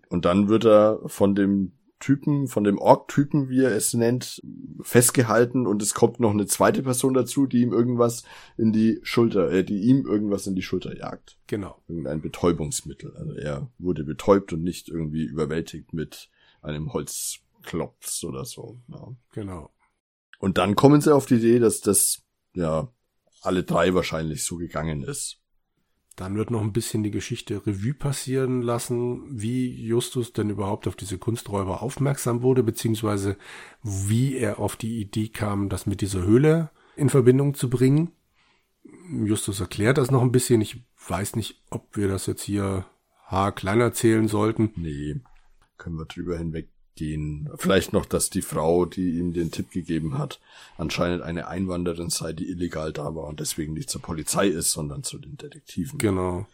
Und 0.10 0.26
dann 0.26 0.50
wird 0.50 0.65
er 0.65 1.00
von 1.08 1.36
dem 1.36 1.74
Typen, 2.00 2.48
von 2.48 2.65
dem 2.65 2.80
Ork-Typen, 2.80 3.48
wie 3.48 3.62
er 3.62 3.72
es 3.72 3.93
nennt, 3.93 4.41
festgehalten 4.82 5.65
und 5.65 5.82
es 5.82 5.93
kommt 5.93 6.19
noch 6.19 6.32
eine 6.32 6.46
zweite 6.46 6.84
Person 6.84 7.13
dazu, 7.13 7.48
die 7.48 7.62
ihm 7.62 7.72
irgendwas 7.72 8.24
in 8.58 8.74
die 8.74 9.00
Schulter, 9.04 9.50
äh, 9.52 9.63
die 9.63 9.84
ihm 9.84 10.06
irgendwas 10.06 10.46
in 10.46 10.54
die 10.54 10.62
Schulter 10.62 10.98
jagt. 10.98 11.38
Genau. 11.48 11.82
Irgendein 11.88 12.22
Betäubungsmittel. 12.22 13.15
Also 13.15 13.32
er 13.34 13.72
wurde 13.80 14.04
betäubt 14.04 14.52
und 14.52 14.63
nicht 14.63 14.89
irgendwie 14.89 15.24
überwältigt 15.24 15.93
mit 15.93 16.30
einem 16.62 16.91
Holz 16.91 17.39
Klops 17.63 18.23
oder 18.23 18.45
so. 18.45 18.80
Ja. 18.88 19.08
Genau. 19.32 19.71
Und 20.39 20.58
dann 20.58 20.76
kommen 20.76 21.02
sie 21.02 21.13
auf 21.13 21.26
die 21.26 21.36
Idee, 21.36 21.60
dass 21.60 21.82
das 21.82 22.23
ja 22.54 22.89
alle 23.41 23.63
drei 23.63 23.93
wahrscheinlich 23.93 24.43
so 24.43 24.58
gegangen 24.58 25.04
ist. 25.04 25.39
Dann 26.15 26.36
wird 26.36 26.52
noch 26.52 26.62
ein 26.62 26.73
bisschen 26.73 27.02
die 27.02 27.12
Geschichte 27.12 27.65
Revue 27.65 27.95
passieren 27.95 28.62
lassen, 28.62 29.23
wie 29.32 29.84
Justus 29.84 30.32
denn 30.32 30.52
überhaupt 30.52 30.88
auf 30.88 30.95
diese 30.95 31.17
Kunsträuber 31.17 31.82
aufmerksam 31.82 32.43
wurde, 32.43 32.62
beziehungsweise 32.62 33.36
wie 33.82 34.38
er 34.38 34.60
auf 34.60 34.76
die 34.76 34.99
Idee 34.99 35.30
kam, 35.30 35.69
das 35.69 35.88
mit 35.88 36.02
dieser 36.02 36.21
Höhle 36.21 36.69
in 36.95 37.10
Verbindung 37.10 37.56
zu 37.56 37.69
bringen. 37.69 38.12
Justus 39.10 39.60
erklärt 39.60 39.97
das 39.97 40.12
noch 40.12 40.21
ein 40.21 40.32
bisschen. 40.32 40.62
Ich 40.62 40.84
weiß 41.08 41.36
nicht, 41.36 41.63
ob 41.71 41.97
wir 41.97 42.08
das 42.08 42.28
jetzt 42.28 42.43
hier 42.43 42.86
haarklein 43.26 43.82
erzählen 43.82 44.28
sollten. 44.28 44.71
Nee, 44.76 45.21
können 45.78 45.97
wir 45.97 46.06
drüber 46.06 46.38
hinweg 46.38 46.69
gehen. 46.95 47.49
Vielleicht 47.58 47.93
noch, 47.93 48.06
dass 48.06 48.29
die 48.29 48.41
Frau, 48.41 48.86
die 48.86 49.17
ihm 49.17 49.34
den 49.34 49.51
Tipp 49.51 49.71
gegeben 49.71 50.17
hat, 50.17 50.39
anscheinend 50.77 51.21
eine 51.21 51.47
Einwanderin 51.47 52.10
sei, 52.10 52.34
die 52.34 52.49
illegal 52.49 52.93
da 52.93 53.15
war 53.15 53.25
und 53.25 53.39
deswegen 53.39 53.73
nicht 53.73 53.89
zur 53.89 54.01
Polizei 54.01 54.47
ist, 54.47 54.71
sondern 54.71 55.03
zu 55.03 55.17
den 55.17 55.38
Detektiven. 55.38 55.97
Genau. 55.97 56.45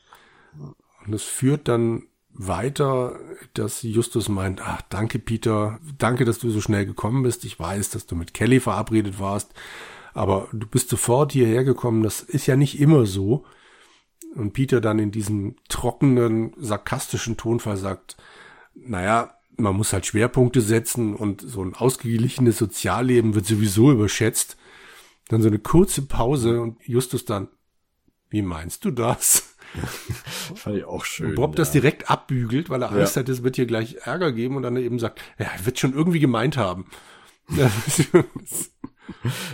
Und 1.05 1.13
es 1.13 1.23
führt 1.23 1.67
dann 1.67 2.03
weiter, 2.31 3.19
dass 3.53 3.81
Justus 3.83 4.29
meint, 4.29 4.61
ach, 4.61 4.81
danke 4.89 5.19
Peter, 5.19 5.79
danke, 5.97 6.25
dass 6.25 6.39
du 6.39 6.49
so 6.49 6.61
schnell 6.61 6.85
gekommen 6.85 7.23
bist. 7.23 7.43
Ich 7.43 7.59
weiß, 7.59 7.89
dass 7.89 8.05
du 8.05 8.15
mit 8.15 8.33
Kelly 8.33 8.59
verabredet 8.59 9.19
warst, 9.19 9.51
aber 10.13 10.47
du 10.53 10.67
bist 10.67 10.89
sofort 10.89 11.31
hierher 11.31 11.63
gekommen. 11.63 12.03
Das 12.03 12.21
ist 12.21 12.47
ja 12.47 12.55
nicht 12.55 12.79
immer 12.79 13.05
so. 13.05 13.45
Und 14.35 14.53
Peter 14.53 14.79
dann 14.79 14.99
in 14.99 15.11
diesem 15.11 15.55
trockenen, 15.69 16.53
sarkastischen 16.57 17.35
Tonfall 17.35 17.77
sagt, 17.77 18.15
naja, 18.75 19.33
man 19.59 19.75
muss 19.75 19.93
halt 19.93 20.05
Schwerpunkte 20.05 20.61
setzen 20.61 21.15
und 21.15 21.41
so 21.41 21.63
ein 21.63 21.73
ausgeglichenes 21.73 22.57
Sozialleben 22.57 23.35
wird 23.35 23.45
sowieso 23.45 23.91
überschätzt. 23.91 24.57
Dann 25.27 25.41
so 25.41 25.47
eine 25.47 25.59
kurze 25.59 26.03
Pause 26.03 26.61
und 26.61 26.81
Justus 26.87 27.25
dann, 27.25 27.49
wie 28.29 28.41
meinst 28.41 28.85
du 28.85 28.91
das? 28.91 29.55
Fand 30.55 30.77
ich 30.77 30.85
auch 30.85 31.05
schön. 31.05 31.29
Und 31.31 31.35
Bob 31.35 31.51
ja. 31.51 31.57
das 31.57 31.71
direkt 31.71 32.09
abbügelt, 32.09 32.69
weil 32.69 32.81
er 32.81 32.91
Angst 32.91 33.15
ja. 33.15 33.21
hat, 33.21 33.29
es 33.29 33.43
wird 33.43 33.55
hier 33.55 33.67
gleich 33.67 33.95
Ärger 34.05 34.31
geben 34.31 34.55
und 34.55 34.63
dann 34.63 34.77
eben 34.77 34.97
sagt, 34.99 35.21
ja, 35.37 35.45
er 35.45 35.65
wird 35.65 35.79
schon 35.79 35.93
irgendwie 35.93 36.19
gemeint 36.19 36.57
haben. 36.57 36.89
ja, 37.57 37.69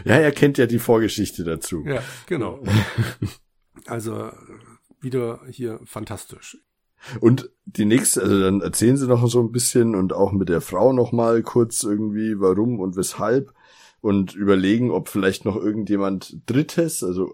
er 0.03 0.31
kennt 0.31 0.57
ja 0.57 0.65
die 0.65 0.79
Vorgeschichte 0.79 1.43
dazu. 1.43 1.83
Ja, 1.85 2.01
genau. 2.27 2.63
Also 3.85 4.31
wieder 4.99 5.41
hier 5.49 5.79
fantastisch. 5.85 6.57
Und 7.19 7.49
die 7.65 7.85
nächste, 7.85 8.21
also 8.21 8.39
dann 8.39 8.61
erzählen 8.61 8.97
sie 8.97 9.07
noch 9.07 9.27
so 9.27 9.39
ein 9.39 9.51
bisschen 9.51 9.95
und 9.95 10.13
auch 10.13 10.31
mit 10.31 10.49
der 10.49 10.61
Frau 10.61 10.93
noch 10.93 11.11
mal 11.11 11.43
kurz 11.43 11.83
irgendwie, 11.83 12.39
warum 12.39 12.79
und 12.79 12.95
weshalb 12.95 13.53
und 14.01 14.35
überlegen, 14.35 14.91
ob 14.91 15.09
vielleicht 15.09 15.45
noch 15.45 15.55
irgendjemand 15.55 16.37
Drittes, 16.45 17.03
also 17.03 17.33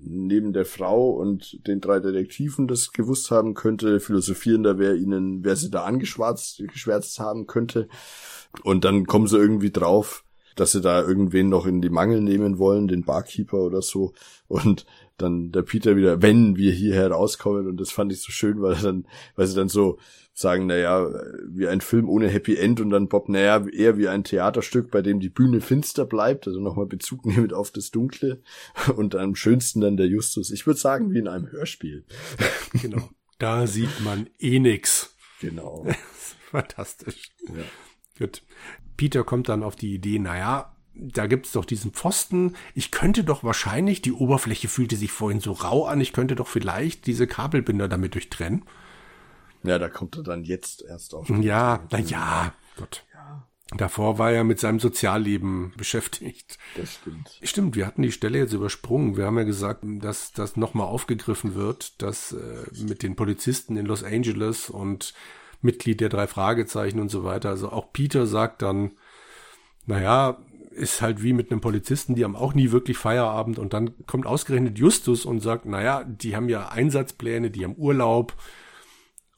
neben 0.00 0.52
der 0.52 0.64
Frau 0.64 1.10
und 1.10 1.66
den 1.66 1.80
drei 1.80 1.98
Detektiven 1.98 2.68
das 2.68 2.92
gewusst 2.92 3.30
haben 3.30 3.54
könnte, 3.54 3.98
philosophierender 3.98 4.78
wer 4.78 4.94
ihnen, 4.94 5.44
wer 5.44 5.56
sie 5.56 5.70
da 5.70 5.82
angeschwärzt 5.84 6.62
geschwärzt 6.68 7.18
haben 7.18 7.46
könnte. 7.46 7.88
Und 8.62 8.84
dann 8.84 9.06
kommen 9.06 9.26
sie 9.26 9.36
irgendwie 9.36 9.72
drauf, 9.72 10.24
dass 10.56 10.72
sie 10.72 10.80
da 10.80 11.00
irgendwen 11.00 11.48
noch 11.48 11.66
in 11.66 11.80
die 11.80 11.90
Mangel 11.90 12.20
nehmen 12.20 12.58
wollen, 12.58 12.88
den 12.88 13.04
Barkeeper 13.04 13.58
oder 13.58 13.82
so. 13.82 14.12
Und 14.48 14.86
dann 15.18 15.52
der 15.52 15.62
Peter 15.62 15.96
wieder, 15.96 16.22
wenn 16.22 16.56
wir 16.56 16.72
hier 16.72 16.94
herauskommen. 16.94 17.68
Und 17.68 17.80
das 17.80 17.90
fand 17.90 18.12
ich 18.12 18.20
so 18.20 18.32
schön, 18.32 18.60
weil 18.60 18.76
dann, 18.76 19.06
weil 19.36 19.46
sie 19.46 19.54
dann 19.54 19.68
so 19.68 19.98
sagen, 20.32 20.66
naja, 20.66 21.08
wie 21.48 21.66
ein 21.66 21.80
Film 21.80 22.08
ohne 22.08 22.28
Happy 22.28 22.56
End 22.56 22.80
und 22.80 22.90
dann 22.90 23.08
Bob, 23.08 23.28
naja, 23.28 23.66
eher 23.68 23.96
wie 23.96 24.08
ein 24.08 24.24
Theaterstück, 24.24 24.90
bei 24.90 25.00
dem 25.00 25.18
die 25.18 25.30
Bühne 25.30 25.62
finster 25.62 26.04
bleibt, 26.04 26.46
also 26.46 26.60
nochmal 26.60 26.86
Bezug 26.86 27.24
nehmend 27.26 27.54
auf 27.54 27.70
das 27.70 27.90
Dunkle. 27.90 28.42
Und 28.96 29.14
am 29.14 29.34
schönsten 29.34 29.80
dann 29.80 29.96
der 29.96 30.06
Justus. 30.06 30.50
Ich 30.50 30.66
würde 30.66 30.80
sagen, 30.80 31.12
wie 31.12 31.18
in 31.18 31.28
einem 31.28 31.50
Hörspiel. 31.50 32.04
Genau. 32.82 33.08
Da 33.38 33.66
sieht 33.66 34.00
man 34.02 34.28
eh 34.38 34.58
nix. 34.58 35.14
Genau. 35.40 35.86
Fantastisch. 36.50 37.30
Ja. 37.48 37.64
Gut. 38.18 38.42
Peter 38.96 39.24
kommt 39.24 39.48
dann 39.48 39.62
auf 39.62 39.76
die 39.76 39.94
Idee, 39.94 40.18
naja, 40.18 40.72
da 40.94 41.26
gibt's 41.26 41.52
doch 41.52 41.64
diesen 41.64 41.92
Pfosten. 41.92 42.56
Ich 42.74 42.90
könnte 42.90 43.22
doch 43.22 43.44
wahrscheinlich, 43.44 44.00
die 44.02 44.12
Oberfläche 44.12 44.68
fühlte 44.68 44.96
sich 44.96 45.12
vorhin 45.12 45.40
so 45.40 45.52
rau 45.52 45.84
an, 45.86 46.00
ich 46.00 46.12
könnte 46.12 46.34
doch 46.34 46.48
vielleicht 46.48 47.06
diese 47.06 47.26
Kabelbinder 47.26 47.88
damit 47.88 48.14
durchtrennen. 48.14 48.64
Ja, 49.62 49.78
da 49.78 49.88
kommt 49.88 50.16
er 50.16 50.22
dann 50.22 50.44
jetzt 50.44 50.82
erst 50.82 51.14
auf. 51.14 51.28
Ja, 51.28 51.80
na 51.90 51.98
ja, 51.98 52.54
Gott. 52.76 53.04
Ja. 53.12 53.46
Davor 53.76 54.18
war 54.18 54.30
er 54.30 54.44
mit 54.44 54.60
seinem 54.60 54.78
Sozialleben 54.78 55.72
beschäftigt. 55.76 56.58
Das 56.76 56.94
stimmt. 56.94 57.40
Stimmt, 57.42 57.76
wir 57.76 57.86
hatten 57.86 58.02
die 58.02 58.12
Stelle 58.12 58.38
jetzt 58.38 58.52
übersprungen. 58.52 59.16
Wir 59.16 59.26
haben 59.26 59.38
ja 59.38 59.44
gesagt, 59.44 59.84
dass 59.84 60.32
das 60.32 60.56
nochmal 60.56 60.86
aufgegriffen 60.86 61.54
wird, 61.56 62.00
dass 62.00 62.32
äh, 62.32 62.66
mit 62.86 63.02
den 63.02 63.16
Polizisten 63.16 63.76
in 63.76 63.86
Los 63.86 64.04
Angeles 64.04 64.70
und 64.70 65.14
Mitglied 65.66 66.00
der 66.00 66.08
drei 66.08 66.26
Fragezeichen 66.26 67.00
und 67.00 67.10
so 67.10 67.24
weiter. 67.24 67.50
Also 67.50 67.70
auch 67.70 67.92
Peter 67.92 68.26
sagt 68.26 68.62
dann, 68.62 68.92
naja, 69.84 70.38
ist 70.70 71.00
halt 71.00 71.22
wie 71.22 71.32
mit 71.32 71.50
einem 71.50 71.60
Polizisten, 71.60 72.14
die 72.14 72.24
haben 72.24 72.36
auch 72.36 72.54
nie 72.54 72.70
wirklich 72.70 72.98
Feierabend 72.98 73.58
und 73.58 73.72
dann 73.72 73.94
kommt 74.06 74.26
ausgerechnet 74.26 74.78
Justus 74.78 75.24
und 75.24 75.40
sagt, 75.40 75.66
naja, 75.66 76.04
die 76.04 76.36
haben 76.36 76.48
ja 76.48 76.68
Einsatzpläne, 76.68 77.50
die 77.50 77.64
haben 77.64 77.76
Urlaub. 77.76 78.34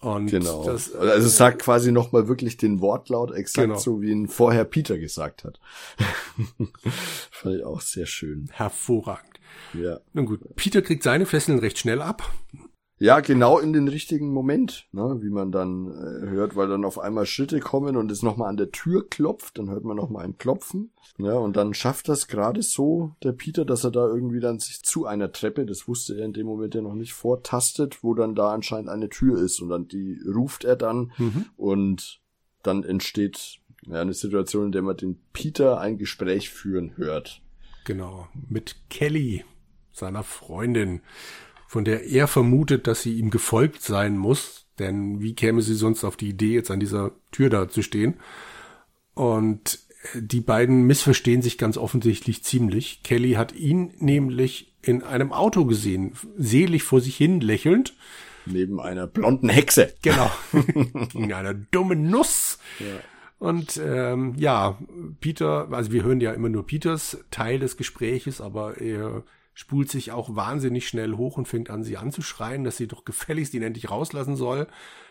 Und 0.00 0.30
genau. 0.30 0.64
Das, 0.64 0.94
also 0.94 1.26
es 1.26 1.36
sagt 1.36 1.60
quasi 1.60 1.90
nochmal 1.90 2.28
wirklich 2.28 2.56
den 2.56 2.80
Wortlaut 2.80 3.32
exakt 3.32 3.66
genau. 3.66 3.78
so, 3.78 4.00
wie 4.00 4.10
ihn 4.10 4.28
vorher 4.28 4.64
Peter 4.64 4.96
gesagt 4.96 5.44
hat. 5.44 5.58
Fand 7.30 7.56
ich 7.56 7.64
auch 7.64 7.80
sehr 7.80 8.06
schön. 8.06 8.48
Hervorragend. 8.52 9.40
Ja. 9.74 9.98
Nun 10.12 10.26
gut, 10.26 10.40
Peter 10.54 10.82
kriegt 10.82 11.02
seine 11.02 11.26
Fesseln 11.26 11.58
recht 11.58 11.78
schnell 11.78 12.00
ab. 12.00 12.22
Ja, 13.00 13.20
genau 13.20 13.58
in 13.60 13.72
den 13.72 13.86
richtigen 13.86 14.32
Moment, 14.32 14.88
ne, 14.90 15.18
wie 15.20 15.30
man 15.30 15.52
dann 15.52 15.86
äh, 15.86 16.30
hört, 16.30 16.56
weil 16.56 16.68
dann 16.68 16.84
auf 16.84 16.98
einmal 16.98 17.26
Schritte 17.26 17.60
kommen 17.60 17.96
und 17.96 18.10
es 18.10 18.22
nochmal 18.22 18.48
an 18.48 18.56
der 18.56 18.72
Tür 18.72 19.08
klopft, 19.08 19.58
dann 19.58 19.70
hört 19.70 19.84
man 19.84 19.96
nochmal 19.96 20.24
ein 20.24 20.36
Klopfen. 20.36 20.90
Ja, 21.16 21.34
und 21.34 21.56
dann 21.56 21.74
schafft 21.74 22.08
das 22.08 22.26
gerade 22.26 22.62
so, 22.62 23.12
der 23.22 23.32
Peter, 23.32 23.64
dass 23.64 23.84
er 23.84 23.92
da 23.92 24.06
irgendwie 24.06 24.40
dann 24.40 24.58
sich 24.58 24.82
zu 24.82 25.06
einer 25.06 25.30
Treppe, 25.30 25.64
das 25.64 25.86
wusste 25.86 26.18
er 26.18 26.24
in 26.24 26.32
dem 26.32 26.46
Moment 26.46 26.74
ja 26.74 26.82
noch 26.82 26.94
nicht, 26.94 27.12
vortastet, 27.12 28.02
wo 28.02 28.14
dann 28.14 28.34
da 28.34 28.52
anscheinend 28.52 28.88
eine 28.88 29.08
Tür 29.08 29.40
ist. 29.40 29.60
Und 29.60 29.68
dann 29.68 29.86
die 29.86 30.20
ruft 30.26 30.64
er 30.64 30.76
dann 30.76 31.12
mhm. 31.18 31.46
und 31.56 32.20
dann 32.64 32.82
entsteht 32.82 33.60
ja, 33.86 34.00
eine 34.00 34.14
Situation, 34.14 34.66
in 34.66 34.72
der 34.72 34.82
man 34.82 34.96
den 34.96 35.20
Peter 35.32 35.78
ein 35.80 35.98
Gespräch 35.98 36.50
führen 36.50 36.96
hört. 36.96 37.42
Genau, 37.84 38.28
mit 38.48 38.76
Kelly, 38.90 39.44
seiner 39.92 40.22
Freundin 40.22 41.00
von 41.68 41.84
der 41.84 42.06
er 42.06 42.26
vermutet, 42.26 42.86
dass 42.86 43.02
sie 43.02 43.18
ihm 43.18 43.30
gefolgt 43.30 43.82
sein 43.82 44.16
muss. 44.16 44.66
Denn 44.78 45.20
wie 45.20 45.34
käme 45.34 45.60
sie 45.60 45.74
sonst 45.74 46.02
auf 46.02 46.16
die 46.16 46.30
Idee, 46.30 46.54
jetzt 46.54 46.70
an 46.70 46.80
dieser 46.80 47.12
Tür 47.30 47.50
da 47.50 47.68
zu 47.68 47.82
stehen? 47.82 48.14
Und 49.14 49.80
die 50.14 50.40
beiden 50.40 50.84
missverstehen 50.84 51.42
sich 51.42 51.58
ganz 51.58 51.76
offensichtlich 51.76 52.42
ziemlich. 52.42 53.02
Kelly 53.02 53.32
hat 53.32 53.54
ihn 53.54 53.92
nämlich 53.98 54.72
in 54.80 55.02
einem 55.02 55.32
Auto 55.32 55.66
gesehen, 55.66 56.12
selig 56.38 56.84
vor 56.84 57.00
sich 57.00 57.16
hin 57.16 57.40
lächelnd. 57.40 57.94
Neben 58.46 58.80
einer 58.80 59.06
blonden 59.06 59.50
Hexe. 59.50 59.92
Genau. 60.00 60.30
in 61.14 61.32
einer 61.32 61.52
dummen 61.52 62.08
Nuss. 62.08 62.58
Ja. 62.78 62.86
Und 63.38 63.78
ähm, 63.84 64.34
ja, 64.38 64.78
Peter, 65.20 65.68
also 65.70 65.92
wir 65.92 66.02
hören 66.02 66.20
ja 66.20 66.32
immer 66.32 66.48
nur 66.48 66.66
Peters 66.66 67.18
Teil 67.30 67.58
des 67.58 67.76
Gespräches, 67.76 68.40
aber 68.40 68.78
er 68.80 69.22
spult 69.58 69.90
sich 69.90 70.12
auch 70.12 70.36
wahnsinnig 70.36 70.86
schnell 70.86 71.14
hoch 71.16 71.36
und 71.36 71.48
fängt 71.48 71.68
an, 71.68 71.82
sie 71.82 71.96
anzuschreien, 71.96 72.62
dass 72.62 72.76
sie 72.76 72.86
doch 72.86 73.04
gefälligst 73.04 73.54
ihn 73.54 73.64
endlich 73.64 73.90
rauslassen 73.90 74.36
soll. 74.36 74.68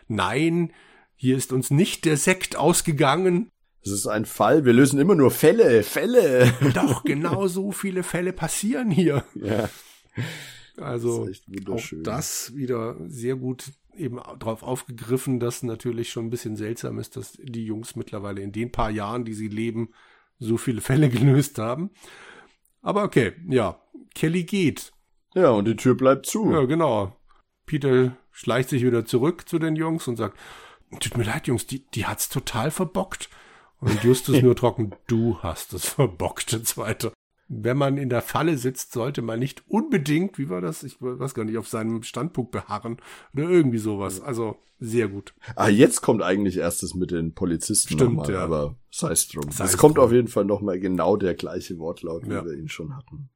Nein, 0.08 0.72
hier 1.18 1.36
ist 1.36 1.52
uns 1.52 1.70
nicht 1.70 2.06
der 2.06 2.16
Sekt 2.16 2.56
ausgegangen. 2.56 3.52
Es 3.82 3.92
ist 3.92 4.08
ein 4.08 4.24
Fall, 4.24 4.64
wir 4.64 4.72
lösen 4.72 5.02
immer 5.02 5.16
nur 5.16 5.32
Fälle, 5.32 5.84
Fälle. 5.84 6.54
Doch, 6.74 7.04
genau 7.06 7.48
so 7.48 7.74
viele 7.74 8.04
Fälle 8.04 8.32
passieren 8.32 8.90
hier. 8.90 9.26
Ja. 9.36 9.70
Also 10.78 11.28
das 11.28 11.42
auch 11.68 11.98
das 12.04 12.56
wieder 12.56 12.96
sehr 13.06 13.36
gut 13.36 13.74
eben 13.98 14.16
drauf 14.40 14.64
aufgegriffen, 14.64 15.42
dass 15.42 15.62
natürlich 15.62 16.10
schon 16.10 16.28
ein 16.28 16.30
bisschen 16.30 16.56
seltsam 16.56 17.00
ist, 17.00 17.18
dass 17.18 17.34
die 17.34 17.66
Jungs 17.66 17.98
mittlerweile 17.98 18.42
in 18.42 18.54
den 18.54 18.72
paar 18.72 18.92
Jahren, 18.92 19.26
die 19.26 19.34
sie 19.34 19.50
leben, 19.50 19.90
so 20.40 20.56
viele 20.56 20.80
Fälle 20.80 21.10
gelöst 21.10 21.60
haben. 21.60 21.90
Aber 22.82 23.04
okay, 23.04 23.34
ja, 23.50 23.82
Kelly 24.18 24.46
geht. 24.46 24.94
Ja, 25.36 25.52
und 25.52 25.66
die 25.66 25.76
Tür 25.76 25.96
bleibt 25.96 26.26
zu. 26.26 26.52
Ja, 26.52 26.66
genau. 26.66 27.16
Peter 27.68 28.18
schleicht 28.32 28.70
sich 28.70 28.84
wieder 28.84 29.06
zurück 29.06 29.48
zu 29.48 29.60
den 29.60 29.76
Jungs 29.76 30.08
und 30.08 30.16
sagt, 30.16 30.40
tut 31.00 31.18
mir 31.18 31.24
leid, 31.24 31.46
Jungs, 31.46 31.68
die, 31.68 31.86
die 31.92 32.08
hat's 32.08 32.28
total 32.28 32.72
verbockt. 32.72 33.30
Und 33.80 34.04
Justus 34.04 34.42
nur 34.42 34.56
trocken, 34.56 34.96
du 35.06 35.38
hast 35.44 35.74
es 35.74 35.86
verbockt, 35.88 36.52
der 36.52 36.64
zweite. 36.64 37.14
Wenn 37.48 37.78
man 37.78 37.98
in 37.98 38.10
der 38.10 38.24
Falle 38.24 38.58
sitzt, 38.58 38.92
sollte 38.92 39.22
man 39.22 39.38
nicht 39.38 39.64
unbedingt, 39.68 40.40
wie 40.40 40.50
war 40.50 40.62
das? 40.62 40.82
Ich 40.82 40.98
weiß 41.00 41.36
gar 41.36 41.46
nicht, 41.46 41.60
auf 41.60 41.68
seinem 41.68 42.02
Standpunkt 42.02 42.52
beharren 42.52 42.98
oder 43.36 43.48
irgendwie 43.48 43.78
sowas. 43.78 44.20
Also 44.20 44.58
sehr 44.80 45.10
gut. 45.10 45.36
Ah, 45.56 45.70
jetzt 45.70 46.02
kommt 46.02 46.24
eigentlich 46.24 46.58
erstes 46.58 46.96
mit 46.96 47.12
den 47.12 47.36
Polizisten 47.36 47.94
Stimmt, 47.94 48.16
nochmal, 48.16 48.34
ja. 48.34 48.44
aber 48.44 48.78
sei 48.90 49.12
es 49.12 49.28
drum. 49.28 49.48
Es 49.48 49.78
kommt 49.78 50.00
auf 50.00 50.12
jeden 50.12 50.28
Fall 50.28 50.46
nochmal 50.46 50.80
genau 50.80 51.18
der 51.18 51.36
gleiche 51.36 51.78
Wortlaut, 51.78 52.26
wie 52.26 52.34
ja. 52.34 52.44
wir 52.44 52.54
ihn 52.54 52.68
schon 52.68 52.98
hatten. 52.98 53.30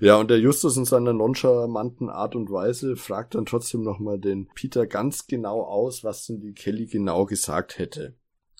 Ja, 0.00 0.16
und 0.16 0.30
der 0.30 0.38
Justus 0.38 0.76
in 0.76 0.84
seiner 0.84 1.12
nonchalanten 1.12 2.08
Art 2.08 2.34
und 2.34 2.50
Weise 2.50 2.96
fragt 2.96 3.34
dann 3.34 3.46
trotzdem 3.46 3.82
nochmal 3.82 4.18
den 4.18 4.48
Peter 4.54 4.86
ganz 4.86 5.26
genau 5.26 5.62
aus, 5.62 6.04
was 6.04 6.26
denn 6.26 6.40
die 6.40 6.52
Kelly 6.52 6.86
genau 6.86 7.26
gesagt 7.26 7.78
hätte. 7.78 8.14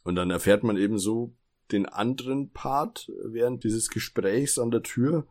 Und 0.04 0.14
dann 0.14 0.30
erfährt 0.30 0.62
man 0.62 0.76
eben 0.76 0.98
so 0.98 1.34
den 1.72 1.86
anderen 1.86 2.50
Part 2.50 3.10
während 3.24 3.64
dieses 3.64 3.90
Gesprächs 3.90 4.58
an 4.58 4.70
der 4.70 4.82
Tür. 4.82 5.26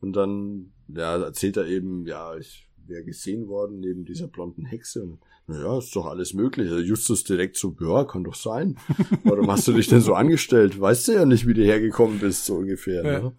Und 0.00 0.14
dann, 0.14 0.72
ja, 0.88 1.16
erzählt 1.16 1.56
er 1.56 1.66
eben, 1.66 2.06
ja, 2.06 2.36
ich 2.36 2.68
wäre 2.86 3.04
gesehen 3.04 3.48
worden 3.48 3.80
neben 3.80 4.04
dieser 4.04 4.28
blonden 4.28 4.64
Hexe. 4.64 5.02
Und, 5.02 5.20
naja, 5.46 5.78
ist 5.78 5.94
doch 5.96 6.06
alles 6.06 6.32
möglich. 6.34 6.70
Also 6.70 6.80
Justus 6.82 7.24
direkt 7.24 7.56
so, 7.56 7.76
ja, 7.80 8.04
kann 8.04 8.24
doch 8.24 8.34
sein. 8.34 8.78
Warum 9.24 9.50
hast 9.50 9.66
du 9.68 9.72
dich 9.72 9.88
denn 9.88 10.00
so 10.00 10.14
angestellt? 10.14 10.80
Weißt 10.80 11.08
du 11.08 11.12
ja 11.12 11.24
nicht, 11.24 11.46
wie 11.46 11.54
du 11.54 11.62
hergekommen 11.62 12.18
bist, 12.18 12.46
so 12.46 12.54
ungefähr. 12.54 13.04
Ja. 13.04 13.20
Ne? 13.20 13.36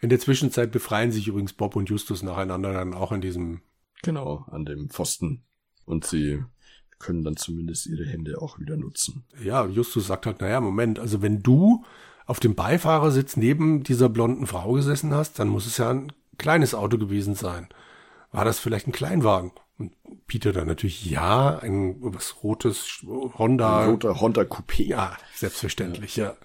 In 0.00 0.10
der 0.10 0.20
Zwischenzeit 0.20 0.70
befreien 0.70 1.10
sich 1.10 1.28
übrigens 1.28 1.52
Bob 1.52 1.76
und 1.76 1.88
Justus 1.88 2.22
nacheinander 2.22 2.72
dann 2.72 2.94
auch 2.94 3.12
an 3.12 3.20
diesem. 3.20 3.60
Genau, 4.02 4.44
an 4.50 4.64
dem 4.64 4.90
Pfosten. 4.90 5.42
Und 5.84 6.04
sie 6.06 6.44
können 6.98 7.24
dann 7.24 7.36
zumindest 7.36 7.86
ihre 7.86 8.04
Hände 8.04 8.40
auch 8.40 8.58
wieder 8.58 8.76
nutzen. 8.76 9.24
Ja, 9.42 9.66
Justus 9.66 10.06
sagt 10.06 10.26
halt, 10.26 10.40
naja, 10.40 10.60
Moment, 10.60 10.98
also 10.98 11.22
wenn 11.22 11.42
du 11.42 11.84
auf 12.26 12.40
dem 12.40 12.54
Beifahrersitz 12.54 13.36
neben 13.36 13.82
dieser 13.82 14.08
blonden 14.08 14.46
Frau 14.46 14.72
gesessen 14.72 15.14
hast, 15.14 15.38
dann 15.38 15.48
muss 15.48 15.66
es 15.66 15.78
ja 15.78 15.90
ein 15.90 16.12
kleines 16.36 16.74
Auto 16.74 16.98
gewesen 16.98 17.34
sein. 17.34 17.68
War 18.30 18.44
das 18.44 18.58
vielleicht 18.58 18.86
ein 18.86 18.92
Kleinwagen? 18.92 19.52
Und 19.78 19.92
Peter 20.26 20.52
dann 20.52 20.66
natürlich, 20.66 21.06
ja, 21.06 21.58
ein 21.58 21.96
was 22.00 22.42
rotes 22.42 23.02
Honda. 23.06 23.84
Ein 23.84 23.90
roter 23.90 24.20
Honda 24.20 24.42
Coupé. 24.42 24.84
Ja, 24.84 25.16
selbstverständlich, 25.34 26.16
ja. 26.16 26.26
ja. 26.26 26.36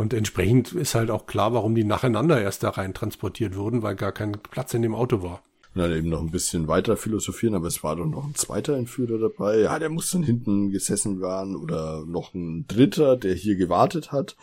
Und 0.00 0.14
entsprechend 0.14 0.72
ist 0.72 0.94
halt 0.94 1.10
auch 1.10 1.26
klar, 1.26 1.52
warum 1.52 1.74
die 1.74 1.84
nacheinander 1.84 2.40
erst 2.40 2.62
da 2.62 2.70
rein 2.70 2.94
transportiert 2.94 3.54
wurden, 3.54 3.82
weil 3.82 3.96
gar 3.96 4.12
kein 4.12 4.32
Platz 4.32 4.72
in 4.72 4.80
dem 4.80 4.94
Auto 4.94 5.22
war. 5.22 5.42
Und 5.74 5.82
dann 5.82 5.92
eben 5.92 6.08
noch 6.08 6.22
ein 6.22 6.30
bisschen 6.30 6.68
weiter 6.68 6.96
philosophieren, 6.96 7.54
aber 7.54 7.66
es 7.66 7.84
war 7.84 7.96
doch 7.96 8.06
noch 8.06 8.24
ein 8.24 8.34
zweiter 8.34 8.78
Entführer 8.78 9.18
dabei. 9.18 9.60
Ja, 9.60 9.78
der 9.78 9.90
muss 9.90 10.10
dann 10.10 10.22
hinten 10.22 10.70
gesessen 10.70 11.20
werden 11.20 11.54
oder 11.54 12.06
noch 12.06 12.32
ein 12.32 12.66
dritter, 12.66 13.18
der 13.18 13.34
hier 13.34 13.56
gewartet 13.56 14.10
hat. 14.10 14.36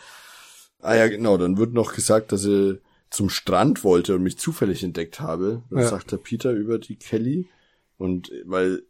Ah 0.80 0.94
ja, 0.94 1.08
genau, 1.08 1.36
dann 1.36 1.58
wird 1.58 1.74
noch 1.74 1.92
gesagt, 1.92 2.30
dass 2.30 2.46
er 2.46 2.76
zum 3.10 3.28
Strand 3.28 3.82
wollte 3.82 4.14
und 4.14 4.22
mich 4.22 4.38
zufällig 4.38 4.84
entdeckt 4.84 5.18
habe. 5.18 5.64
Das 5.70 5.82
ja. 5.82 5.88
sagt 5.88 6.12
der 6.12 6.18
Peter 6.18 6.52
über 6.52 6.78
die 6.78 6.94
Kelly. 6.96 7.48
Und 7.98 8.30
weil 8.44 8.84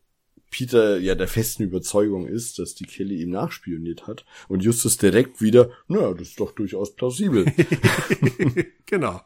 Peter 0.51 0.99
ja 0.99 1.15
der 1.15 1.29
festen 1.29 1.63
Überzeugung 1.63 2.27
ist, 2.27 2.59
dass 2.59 2.75
die 2.75 2.85
Kelly 2.85 3.23
ihm 3.23 3.31
nachspioniert 3.31 4.07
hat 4.07 4.25
und 4.49 4.63
Justus 4.63 4.97
direkt 4.97 5.41
wieder, 5.41 5.71
naja, 5.89 6.13
das 6.15 6.29
ist 6.29 6.41
doch 6.41 6.53
durchaus 6.53 6.95
plausibel. 6.95 7.45
genau. 8.87 9.21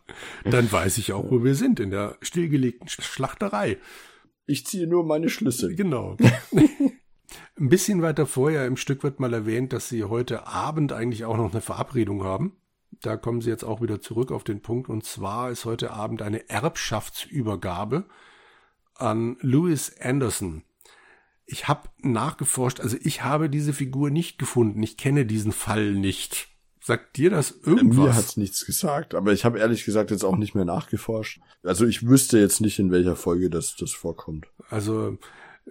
Dann 0.45 0.71
weiß 0.71 0.99
ich 0.99 1.13
auch, 1.13 1.31
wo 1.31 1.45
wir 1.45 1.55
sind, 1.55 1.81
in 1.81 1.91
der 1.91 2.17
stillgelegten 2.23 2.89
Schlachterei. 2.89 3.79
Ich 4.47 4.67
ziehe 4.67 4.87
nur 4.87 5.05
meine 5.05 5.29
Schlüsse. 5.29 5.75
Genau. 5.75 6.17
Ein 7.59 7.69
bisschen 7.69 8.03
weiter 8.03 8.27
vorher 8.27 8.67
im 8.67 8.77
Stück 8.77 9.03
wird 9.03 9.21
mal 9.21 9.33
erwähnt, 9.33 9.73
dass 9.73 9.89
sie 9.89 10.05
heute 10.05 10.47
Abend 10.47 10.93
eigentlich 10.93 11.25
auch 11.25 11.37
noch 11.37 11.53
eine 11.53 11.61
Verabredung 11.61 12.25
haben. 12.25 12.57
Da 13.01 13.17
kommen 13.17 13.41
sie 13.41 13.51
jetzt 13.51 13.65
auch 13.65 13.81
wieder 13.81 14.01
zurück 14.01 14.33
auf 14.33 14.45
den 14.45 14.61
Punkt. 14.61 14.89
Und 14.89 15.05
zwar 15.05 15.51
ist 15.51 15.65
heute 15.65 15.93
Abend 15.93 16.23
eine 16.23 16.49
Erbschaftsübergabe 16.49 18.07
an 18.95 19.37
Louis 19.41 19.97
Anderson. 20.01 20.65
Ich 21.53 21.69
habe 21.69 21.89
nachgeforscht, 22.01 22.81
also 22.81 22.97
ich 23.03 23.23
habe 23.23 23.51
diese 23.51 23.73
Figur 23.73 24.11
nicht 24.11 24.39
gefunden. 24.39 24.83
Ich 24.83 24.97
kenne 24.97 25.27
diesen 25.27 25.53
Fall 25.53 25.93
nicht. 25.93 26.49
Sagt 26.81 27.17
dir 27.17 27.31
das 27.31 27.61
irgendwas? 27.65 27.99
Mir 27.99 28.15
hat's 28.15 28.37
nichts 28.37 28.67
gesagt, 28.67 29.15
aber 29.15 29.33
ich 29.33 29.45
habe 29.45 29.61
ehrlich 29.61 29.85
gesagt 29.85 30.11
jetzt 30.11 30.25
auch 30.25 30.37
nicht 30.37 30.55
mehr 30.55 30.65
nachgeforscht. 30.65 31.41
Also 31.63 31.87
ich 31.87 32.09
wüsste 32.09 32.39
jetzt 32.39 32.61
nicht, 32.61 32.79
in 32.81 32.91
welcher 32.91 33.15
Folge 33.15 33.51
das, 33.51 33.77
das 33.77 33.93
vorkommt. 33.93 34.47
Also 34.69 35.17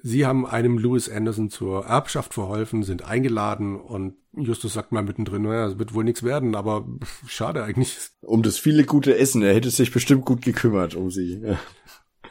Sie 0.03 0.25
haben 0.25 0.45
einem 0.45 0.77
Louis 0.77 1.09
Anderson 1.09 1.49
zur 1.49 1.85
Erbschaft 1.85 2.33
verholfen, 2.33 2.83
sind 2.83 3.03
eingeladen 3.03 3.79
und 3.79 4.15
Justus 4.33 4.73
sagt 4.73 4.93
mal 4.93 5.03
mittendrin, 5.03 5.41
naja, 5.41 5.67
es 5.67 5.79
wird 5.79 5.93
wohl 5.93 6.05
nichts 6.05 6.23
werden, 6.23 6.55
aber 6.55 6.87
schade 7.27 7.63
eigentlich. 7.63 7.97
Um 8.21 8.41
das 8.41 8.57
viele 8.57 8.85
gute 8.85 9.17
Essen, 9.17 9.41
er 9.41 9.53
hätte 9.53 9.69
sich 9.69 9.91
bestimmt 9.91 10.23
gut 10.23 10.41
gekümmert 10.41 10.95
um 10.95 11.11
sie. 11.11 11.41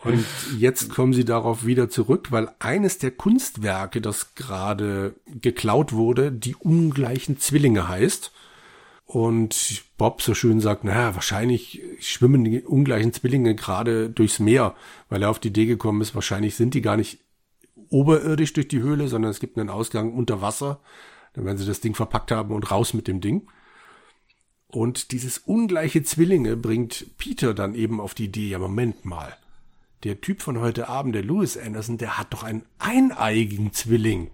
Und 0.03 0.25
jetzt 0.59 0.89
kommen 0.89 1.13
sie 1.13 1.25
darauf 1.25 1.67
wieder 1.67 1.91
zurück, 1.91 2.29
weil 2.31 2.51
eines 2.59 2.99
der 2.99 3.11
Kunstwerke, 3.11 4.01
das 4.01 4.35
gerade 4.35 5.15
geklaut 5.27 5.93
wurde, 5.93 6.33
die 6.33 6.55
ungleichen 6.55 7.39
Zwillinge 7.39 7.89
heißt. 7.89 8.33
Und 9.05 9.83
Bob 9.99 10.23
so 10.23 10.35
schön 10.35 10.61
sagt, 10.61 10.85
naja, 10.85 11.15
wahrscheinlich 11.15 11.83
schwimmen 11.99 12.45
die 12.45 12.63
ungleichen 12.63 13.13
Zwillinge 13.13 13.55
gerade 13.55 14.09
durchs 14.09 14.39
Meer, 14.39 14.75
weil 15.09 15.23
er 15.23 15.31
auf 15.31 15.41
die 15.41 15.49
Idee 15.49 15.67
gekommen 15.67 16.01
ist, 16.01 16.15
wahrscheinlich 16.15 16.55
sind 16.55 16.75
die 16.75 16.81
gar 16.81 16.97
nicht 16.97 17.19
oberirdisch 17.91 18.53
durch 18.53 18.69
die 18.69 18.81
Höhle, 18.81 19.09
sondern 19.09 19.33
es 19.33 19.41
gibt 19.41 19.59
einen 19.59 19.69
Ausgang 19.69 20.15
unter 20.15 20.41
Wasser. 20.41 20.81
Dann 21.35 21.45
werden 21.45 21.59
sie 21.59 21.67
das 21.67 21.81
Ding 21.81 21.95
verpackt 21.95 22.31
haben 22.31 22.55
und 22.55 22.71
raus 22.71 22.95
mit 22.95 23.09
dem 23.09 23.21
Ding. 23.21 23.49
Und 24.69 25.11
dieses 25.11 25.39
ungleiche 25.39 26.03
Zwillinge 26.05 26.57
bringt 26.57 27.19
Peter 27.19 27.53
dann 27.53 27.75
eben 27.75 28.01
auf 28.01 28.15
die 28.15 28.27
Idee, 28.27 28.51
ja 28.51 28.59
Moment 28.59 29.05
mal, 29.05 29.37
der 30.05 30.21
Typ 30.21 30.43
von 30.43 30.61
heute 30.61 30.89
Abend, 30.89 31.15
der 31.15 31.23
Louis 31.23 31.57
Anderson, 31.57 31.99
der 31.99 32.19
hat 32.19 32.33
doch 32.33 32.43
einen 32.43 32.65
eineigigen 32.79 33.73
Zwilling. 33.73 34.31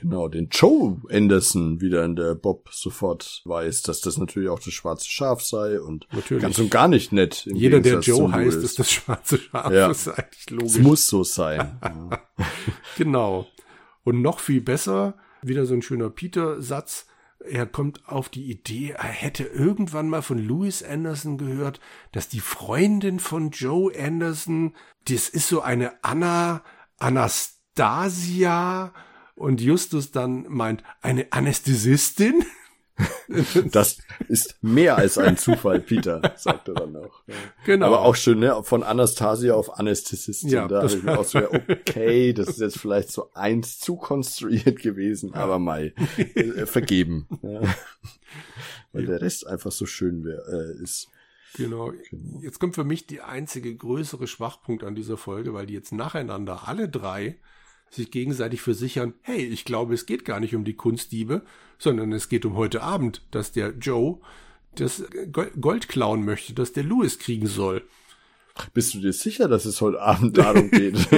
Genau, 0.00 0.28
den 0.28 0.48
Joe 0.50 1.00
Anderson, 1.10 1.80
wie 1.80 1.88
dann 1.88 2.16
der 2.16 2.34
Bob 2.34 2.68
sofort 2.70 3.42
weiß, 3.44 3.82
dass 3.82 4.00
das 4.00 4.18
natürlich 4.18 4.48
auch 4.48 4.58
das 4.58 4.74
schwarze 4.74 5.08
Schaf 5.08 5.42
sei 5.42 5.80
und 5.80 6.06
natürlich. 6.12 6.42
ganz 6.42 6.58
und 6.58 6.70
gar 6.70 6.88
nicht 6.88 7.12
nett. 7.12 7.46
Jeder, 7.46 7.80
der 7.80 8.00
Joe 8.00 8.30
heißt, 8.30 8.58
ist 8.58 8.78
das 8.78 8.90
schwarze 8.90 9.38
Schaf. 9.38 9.72
Ja. 9.72 9.88
Das 9.88 10.06
ist 10.06 10.08
eigentlich 10.08 10.50
logisch. 10.50 10.76
Es 10.76 10.78
muss 10.78 11.06
so 11.06 11.24
sein. 11.24 11.78
genau. 12.98 13.46
Und 14.04 14.20
noch 14.22 14.40
viel 14.40 14.60
besser, 14.60 15.14
wieder 15.42 15.66
so 15.66 15.74
ein 15.74 15.82
schöner 15.82 16.10
Peter-Satz. 16.10 17.06
Er 17.48 17.66
kommt 17.66 18.08
auf 18.08 18.28
die 18.28 18.50
Idee, 18.50 18.90
er 18.90 19.04
hätte 19.04 19.44
irgendwann 19.44 20.08
mal 20.08 20.22
von 20.22 20.38
Louis 20.38 20.82
Anderson 20.82 21.38
gehört, 21.38 21.80
dass 22.12 22.28
die 22.28 22.40
Freundin 22.40 23.20
von 23.20 23.50
Joe 23.50 23.92
Anderson, 23.98 24.74
das 25.08 25.28
ist 25.28 25.48
so 25.48 25.60
eine 25.60 26.02
Anna 26.02 26.62
Anastasia, 26.98 28.92
und 29.36 29.60
Justus 29.60 30.10
dann 30.10 30.46
meint, 30.48 30.82
eine 31.02 31.30
Anästhesistin? 31.30 32.44
Das 33.72 33.98
ist 34.28 34.56
mehr 34.62 34.96
als 34.96 35.18
ein 35.18 35.36
Zufall, 35.36 35.80
Peter, 35.80 36.34
sagt 36.36 36.68
er 36.68 36.74
dann 36.74 36.96
auch. 36.96 37.22
Genau. 37.64 37.86
Aber 37.86 38.00
auch 38.02 38.16
schön, 38.16 38.38
ne? 38.38 38.62
Von 38.62 38.82
Anastasia 38.82 39.54
auf 39.54 39.78
Anästhesistin. 39.78 40.50
Ja, 40.50 40.68
da 40.68 40.82
habe 40.82 40.92
ich 40.94 41.02
mir 41.02 41.18
auch 41.18 41.24
so, 41.24 41.38
okay, 41.68 42.32
das 42.32 42.48
ist 42.48 42.60
jetzt 42.60 42.78
vielleicht 42.78 43.10
so 43.10 43.30
eins 43.34 43.78
zu 43.78 43.96
konstruiert 43.96 44.80
gewesen, 44.80 45.34
aber 45.34 45.58
mal 45.58 45.92
äh, 46.16 46.66
vergeben. 46.66 47.26
Ja. 47.42 47.60
Weil 48.92 49.06
der 49.06 49.20
Rest 49.20 49.46
einfach 49.46 49.72
so 49.72 49.86
schön 49.86 50.24
wär, 50.24 50.42
äh, 50.48 50.82
ist. 50.82 51.08
Genau. 51.54 51.92
genau. 52.10 52.40
Jetzt 52.40 52.60
kommt 52.60 52.74
für 52.74 52.84
mich 52.84 53.06
die 53.06 53.20
einzige 53.20 53.74
größere 53.74 54.26
Schwachpunkt 54.26 54.84
an 54.84 54.94
dieser 54.94 55.16
Folge, 55.16 55.54
weil 55.54 55.64
die 55.64 55.72
jetzt 55.72 55.92
nacheinander 55.92 56.68
alle 56.68 56.88
drei 56.88 57.38
sich 57.90 58.10
gegenseitig 58.10 58.60
versichern, 58.60 59.14
hey, 59.22 59.44
ich 59.44 59.64
glaube, 59.64 59.94
es 59.94 60.06
geht 60.06 60.24
gar 60.24 60.40
nicht 60.40 60.54
um 60.54 60.64
die 60.64 60.74
Kunstdiebe, 60.74 61.42
sondern 61.78 62.12
es 62.12 62.28
geht 62.28 62.44
um 62.44 62.56
heute 62.56 62.82
Abend, 62.82 63.22
dass 63.30 63.52
der 63.52 63.70
Joe 63.78 64.20
das 64.74 65.04
Gold 65.60 65.88
klauen 65.88 66.24
möchte, 66.24 66.52
das 66.52 66.72
der 66.72 66.84
Louis 66.84 67.18
kriegen 67.18 67.46
soll. 67.46 67.82
Bist 68.74 68.94
du 68.94 69.00
dir 69.00 69.12
sicher, 69.12 69.48
dass 69.48 69.64
es 69.64 69.80
heute 69.80 70.00
Abend 70.00 70.36
darum 70.36 70.70
geht? 70.72 71.08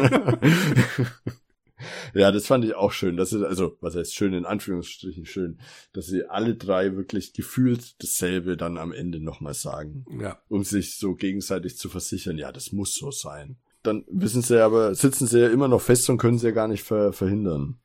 ja, 2.14 2.32
das 2.32 2.46
fand 2.46 2.64
ich 2.64 2.74
auch 2.74 2.92
schön. 2.92 3.16
Das 3.16 3.32
ist, 3.32 3.42
also, 3.42 3.76
was 3.80 3.94
heißt 3.94 4.14
schön 4.14 4.32
in 4.32 4.44
Anführungsstrichen 4.44 5.24
schön, 5.24 5.58
dass 5.92 6.06
sie 6.06 6.24
alle 6.24 6.56
drei 6.56 6.96
wirklich 6.96 7.32
gefühlt 7.32 8.02
dasselbe 8.02 8.56
dann 8.56 8.76
am 8.76 8.92
Ende 8.92 9.20
nochmal 9.20 9.54
sagen. 9.54 10.04
Ja. 10.20 10.40
Um 10.48 10.64
sich 10.64 10.96
so 10.96 11.14
gegenseitig 11.14 11.76
zu 11.76 11.88
versichern, 11.88 12.38
ja, 12.38 12.52
das 12.52 12.72
muss 12.72 12.94
so 12.94 13.10
sein 13.10 13.56
dann 13.82 14.04
wissen 14.08 14.42
sie 14.42 14.62
aber, 14.62 14.94
sitzen 14.94 15.26
sie 15.26 15.40
ja 15.40 15.48
immer 15.48 15.68
noch 15.68 15.80
fest 15.80 16.08
und 16.10 16.18
können 16.18 16.38
sie 16.38 16.46
ja 16.46 16.52
gar 16.52 16.68
nicht 16.68 16.82
ver 16.82 17.12
verhindern. 17.12 17.78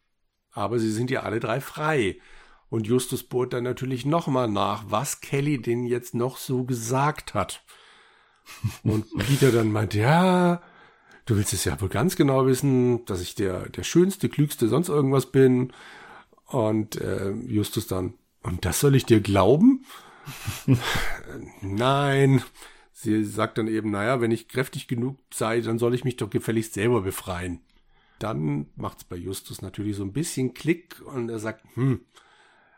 Aber 0.51 0.79
sie 0.79 0.91
sind 0.91 1.10
ja 1.10 1.21
alle 1.21 1.39
drei 1.39 1.62
frei. 1.62 2.19
Und 2.69 2.88
Justus 2.88 3.23
bohrt 3.23 3.53
dann 3.53 3.63
natürlich 3.63 4.06
nochmal 4.06 4.47
nach, 4.47 4.86
was 4.88 5.21
Kelly 5.21 5.62
denn 5.62 5.86
jetzt 5.86 6.15
noch 6.15 6.38
so 6.38 6.63
gesagt 6.63 7.34
hat. 7.34 7.63
Und 8.84 9.06
Peter 9.17 9.51
dann 9.51 9.71
meint, 9.71 9.93
ja, 9.93 10.62
du 11.25 11.38
willst 11.38 11.53
es 11.53 11.65
ja 11.65 11.79
wohl 11.79 11.89
ganz 11.89 12.15
genau 12.15 12.45
wissen, 12.47 13.06
dass 13.06 13.21
ich 13.21 13.36
der, 13.36 13.69
der 13.69 13.84
schönste, 13.84 14.27
klügste, 14.27 14.67
sonst 14.67 14.89
irgendwas 14.89 15.27
bin. 15.27 15.71
Und 16.47 16.99
äh, 16.99 17.32
Justus 17.32 17.88
dann, 17.88 18.15
und 18.41 18.65
das 18.65 18.79
soll 18.79 18.95
ich 18.95 19.06
dir 19.06 19.21
glauben? 19.21 19.86
Nein, 21.62 22.41
Sie 23.03 23.23
sagt 23.25 23.57
dann 23.57 23.67
eben, 23.67 23.91
naja, 23.91 24.21
wenn 24.21 24.31
ich 24.31 24.47
kräftig 24.47 24.87
genug 24.87 25.19
sei, 25.33 25.59
dann 25.59 25.77
soll 25.77 25.93
ich 25.93 26.05
mich 26.05 26.15
doch 26.15 26.29
gefälligst 26.29 26.73
selber 26.73 27.01
befreien. 27.01 27.59
Dann 28.19 28.67
macht 28.75 28.99
es 28.99 29.03
bei 29.03 29.17
Justus 29.17 29.61
natürlich 29.61 29.97
so 29.97 30.03
ein 30.03 30.13
bisschen 30.13 30.53
Klick 30.53 31.01
und 31.05 31.27
er 31.27 31.39
sagt, 31.39 31.65
hm, 31.75 32.05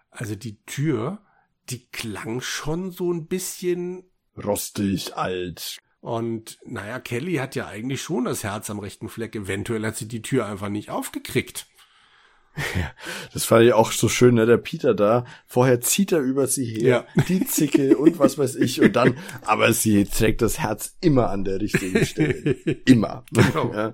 also 0.10 0.36
die 0.36 0.64
Tür, 0.66 1.22
die 1.70 1.86
klang 1.88 2.42
schon 2.42 2.90
so 2.90 3.14
ein 3.14 3.28
bisschen 3.28 4.04
rostig 4.36 5.16
alt. 5.16 5.78
Und 6.02 6.58
naja, 6.66 7.00
Kelly 7.00 7.36
hat 7.36 7.56
ja 7.56 7.68
eigentlich 7.68 8.02
schon 8.02 8.26
das 8.26 8.44
Herz 8.44 8.72
am 8.72 8.80
rechten 8.80 9.10
Fleck. 9.10 9.36
Eventuell 9.36 9.86
hat 9.86 9.96
sie 9.96 10.08
die 10.08 10.24
Tür 10.24 10.48
einfach 10.48 10.70
nicht 10.70 10.90
aufgekriegt. 10.90 11.68
Ja, 12.76 12.92
das 13.34 13.46
fand 13.46 13.66
ich 13.66 13.74
auch 13.74 13.92
so 13.92 14.08
schön, 14.08 14.36
ne? 14.36 14.46
Der 14.46 14.58
Peter 14.58 14.94
da, 14.94 15.26
vorher 15.46 15.82
zieht 15.82 16.12
er 16.12 16.20
über 16.20 16.48
sie 16.48 16.66
her, 16.66 17.06
ja. 17.16 17.24
die 17.24 17.46
Zicke 17.46 17.98
und 17.98 18.18
was 18.18 18.38
weiß 18.38 18.56
ich, 18.56 18.82
und 18.82 18.96
dann, 18.96 19.18
aber 19.46 19.74
sie 19.74 20.06
trägt 20.06 20.42
das 20.42 20.60
Herz 20.60 20.96
immer 21.02 21.30
an 21.30 21.44
der 21.44 21.60
richtigen 21.60 22.06
Stelle. 22.06 22.52
Immer. 22.86 23.26
Genau. 23.32 23.74
Ja. 23.74 23.94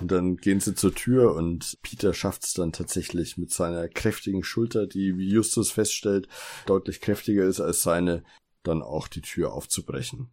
Und 0.00 0.10
dann 0.10 0.36
gehen 0.36 0.60
sie 0.60 0.74
zur 0.74 0.94
Tür 0.94 1.34
und 1.34 1.78
Peter 1.82 2.14
schafft 2.14 2.44
es 2.44 2.54
dann 2.54 2.72
tatsächlich 2.72 3.36
mit 3.38 3.52
seiner 3.52 3.88
kräftigen 3.88 4.44
Schulter, 4.44 4.86
die, 4.86 5.16
wie 5.16 5.28
Justus 5.28 5.70
feststellt, 5.70 6.28
deutlich 6.66 7.00
kräftiger 7.00 7.44
ist 7.44 7.60
als 7.60 7.82
seine, 7.82 8.24
dann 8.62 8.82
auch 8.82 9.08
die 9.08 9.22
Tür 9.22 9.52
aufzubrechen. 9.52 10.30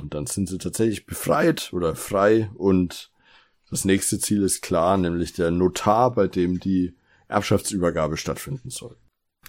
Und 0.00 0.14
dann 0.14 0.26
sind 0.26 0.48
sie 0.48 0.58
tatsächlich 0.58 1.06
befreit 1.06 1.72
oder 1.72 1.94
frei 1.94 2.50
und 2.54 3.10
das 3.70 3.84
nächste 3.84 4.18
Ziel 4.18 4.42
ist 4.42 4.62
klar, 4.62 4.96
nämlich 4.98 5.32
der 5.32 5.50
Notar, 5.50 6.12
bei 6.12 6.26
dem 6.26 6.60
die 6.60 6.94
Erbschaftsübergabe 7.28 8.16
stattfinden 8.16 8.70
soll. 8.70 8.96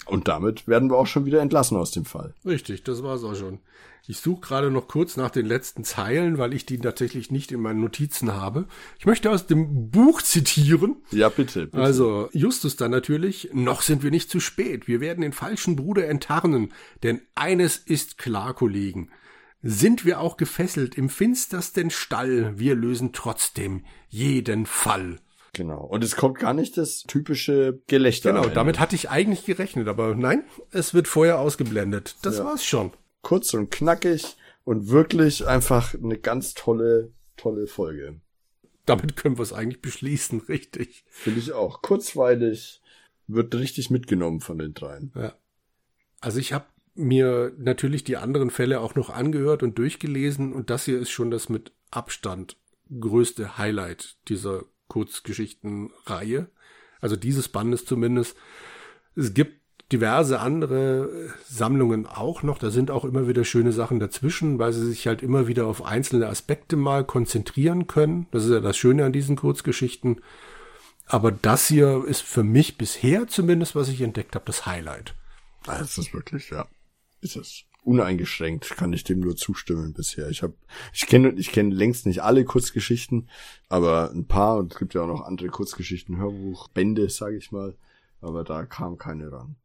Und 0.05 0.27
damit 0.27 0.67
werden 0.67 0.89
wir 0.89 0.97
auch 0.97 1.07
schon 1.07 1.25
wieder 1.25 1.41
entlassen 1.41 1.77
aus 1.77 1.91
dem 1.91 2.05
Fall. 2.05 2.33
Richtig, 2.45 2.83
das 2.83 3.03
war's 3.03 3.23
auch 3.23 3.35
schon. 3.35 3.59
Ich 4.07 4.17
suche 4.17 4.41
gerade 4.41 4.71
noch 4.71 4.87
kurz 4.87 5.15
nach 5.15 5.29
den 5.29 5.45
letzten 5.45 5.83
Zeilen, 5.83 6.39
weil 6.39 6.53
ich 6.53 6.65
die 6.65 6.79
tatsächlich 6.79 7.29
nicht 7.29 7.51
in 7.51 7.61
meinen 7.61 7.81
Notizen 7.81 8.33
habe. 8.33 8.65
Ich 8.97 9.05
möchte 9.05 9.29
aus 9.29 9.45
dem 9.45 9.91
Buch 9.91 10.21
zitieren. 10.23 10.97
Ja, 11.11 11.29
bitte, 11.29 11.67
bitte. 11.67 11.77
Also, 11.77 12.29
Justus 12.33 12.75
dann 12.75 12.91
natürlich, 12.91 13.49
noch 13.53 13.83
sind 13.83 14.01
wir 14.01 14.09
nicht 14.09 14.31
zu 14.31 14.39
spät. 14.39 14.87
Wir 14.87 15.01
werden 15.01 15.21
den 15.21 15.33
falschen 15.33 15.75
Bruder 15.75 16.07
enttarnen. 16.07 16.73
Denn 17.03 17.21
eines 17.35 17.77
ist 17.77 18.17
klar, 18.17 18.55
Kollegen 18.55 19.09
sind 19.61 20.05
wir 20.05 20.19
auch 20.19 20.37
gefesselt 20.37 20.95
im 20.95 21.09
finstersten 21.09 21.89
Stall, 21.89 22.57
wir 22.57 22.75
lösen 22.75 23.13
trotzdem 23.13 23.85
jeden 24.09 24.65
Fall. 24.65 25.19
Genau. 25.53 25.83
Und 25.83 26.03
es 26.03 26.15
kommt 26.15 26.39
gar 26.39 26.53
nicht 26.53 26.77
das 26.77 27.03
typische 27.03 27.81
Gelächter. 27.87 28.31
Genau, 28.31 28.47
damit 28.47 28.79
hatte 28.79 28.95
ich 28.95 29.09
eigentlich 29.09 29.45
gerechnet, 29.45 29.87
aber 29.87 30.15
nein, 30.15 30.43
es 30.71 30.93
wird 30.93 31.07
vorher 31.07 31.39
ausgeblendet. 31.39 32.15
Das 32.21 32.37
ja. 32.37 32.45
war's 32.45 32.65
schon. 32.65 32.91
Kurz 33.21 33.53
und 33.53 33.69
knackig 33.69 34.37
und 34.63 34.89
wirklich 34.89 35.45
einfach 35.45 35.93
eine 35.93 36.17
ganz 36.17 36.53
tolle, 36.53 37.11
tolle 37.35 37.67
Folge. 37.67 38.21
Damit 38.85 39.15
können 39.15 39.37
wir 39.37 39.43
es 39.43 39.53
eigentlich 39.53 39.81
beschließen, 39.81 40.41
richtig. 40.49 41.03
Finde 41.09 41.39
ich 41.39 41.51
auch. 41.51 41.81
Kurzweilig, 41.81 42.81
wird 43.27 43.53
richtig 43.55 43.89
mitgenommen 43.89 44.39
von 44.39 44.57
den 44.57 44.73
dreien. 44.73 45.11
Ja. 45.15 45.33
Also 46.19 46.39
ich 46.39 46.53
habe 46.53 46.65
mir 46.93 47.53
natürlich 47.57 48.03
die 48.03 48.17
anderen 48.17 48.49
Fälle 48.49 48.79
auch 48.79 48.95
noch 48.95 49.09
angehört 49.09 49.63
und 49.63 49.77
durchgelesen 49.77 50.53
und 50.53 50.69
das 50.69 50.85
hier 50.85 50.99
ist 50.99 51.11
schon 51.11 51.31
das 51.31 51.49
mit 51.49 51.71
Abstand 51.89 52.57
größte 52.99 53.57
Highlight 53.57 54.17
dieser 54.27 54.63
Kurzgeschichtenreihe. 54.87 56.49
Also 56.99 57.15
dieses 57.15 57.47
Bandes 57.47 57.85
zumindest. 57.85 58.35
Es 59.15 59.33
gibt 59.33 59.61
diverse 59.91 60.39
andere 60.39 61.33
Sammlungen 61.45 62.05
auch 62.05 62.43
noch. 62.43 62.57
Da 62.57 62.69
sind 62.69 62.91
auch 62.91 63.05
immer 63.05 63.27
wieder 63.27 63.43
schöne 63.43 63.71
Sachen 63.71 63.99
dazwischen, 63.99 64.59
weil 64.59 64.73
sie 64.73 64.85
sich 64.85 65.07
halt 65.07 65.21
immer 65.21 65.47
wieder 65.47 65.65
auf 65.65 65.83
einzelne 65.83 66.27
Aspekte 66.27 66.75
mal 66.75 67.03
konzentrieren 67.05 67.87
können. 67.87 68.27
Das 68.31 68.45
ist 68.45 68.51
ja 68.51 68.59
das 68.59 68.77
Schöne 68.77 69.05
an 69.05 69.13
diesen 69.13 69.35
Kurzgeschichten. 69.35 70.21
Aber 71.07 71.31
das 71.31 71.67
hier 71.67 72.05
ist 72.05 72.21
für 72.21 72.43
mich 72.43 72.77
bisher 72.77 73.27
zumindest, 73.27 73.75
was 73.75 73.89
ich 73.89 74.01
entdeckt 74.01 74.35
habe, 74.35 74.45
das 74.45 74.65
Highlight. 74.65 75.13
Das 75.65 75.97
ist 75.97 76.13
wirklich, 76.13 76.49
ja. 76.49 76.67
Ist 77.21 77.35
es. 77.35 77.63
Uneingeschränkt 77.83 78.69
kann 78.77 78.93
ich 78.93 79.03
dem 79.03 79.21
nur 79.21 79.35
zustimmen 79.35 79.93
bisher. 79.93 80.29
Ich 80.29 80.43
habe, 80.43 80.53
ich 80.93 81.07
kenne, 81.07 81.33
ich 81.37 81.51
kenne 81.51 81.73
längst 81.73 82.05
nicht 82.05 82.21
alle 82.21 82.45
Kurzgeschichten, 82.45 83.27
aber 83.69 84.11
ein 84.11 84.27
paar 84.27 84.57
und 84.57 84.73
es 84.73 84.77
gibt 84.77 84.93
ja 84.93 85.01
auch 85.01 85.07
noch 85.07 85.21
andere 85.21 85.49
Kurzgeschichten, 85.49 86.17
Hörbuch, 86.17 86.67
Bände, 86.67 87.09
sage 87.09 87.37
ich 87.37 87.51
mal. 87.51 87.75
Aber 88.21 88.43
da 88.43 88.65
kam 88.65 88.97
keine 88.97 89.31
ran. 89.31 89.55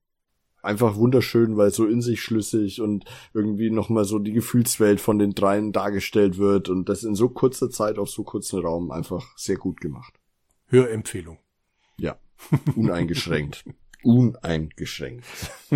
Einfach 0.63 0.97
wunderschön, 0.97 1.59
weil 1.59 1.71
so 1.71 1.87
in 1.87 2.01
sich 2.01 2.23
schlüssig 2.23 2.81
und 2.81 3.05
irgendwie 3.35 3.71
nochmal 3.71 4.05
so 4.05 4.19
die 4.19 4.33
Gefühlswelt 4.33 5.01
von 5.01 5.19
den 5.19 5.35
dreien 5.35 5.73
dargestellt 5.73 6.39
wird 6.39 6.71
und 6.71 6.89
das 6.89 7.05
in 7.05 7.15
so 7.15 7.29
kurzer 7.29 7.71
Zeit 7.71 7.99
auf 7.99 8.09
so 8.09 8.25
kurzen 8.25 8.61
Raum 8.61 8.91
einfach 8.91 9.37
sehr 9.37 9.59
gut 9.59 9.81
gemacht. 9.81 10.15
Hörempfehlung. 10.69 11.39
Ja, 11.99 12.19
uneingeschränkt. 12.75 13.65
uneingeschränkt. 14.03 15.25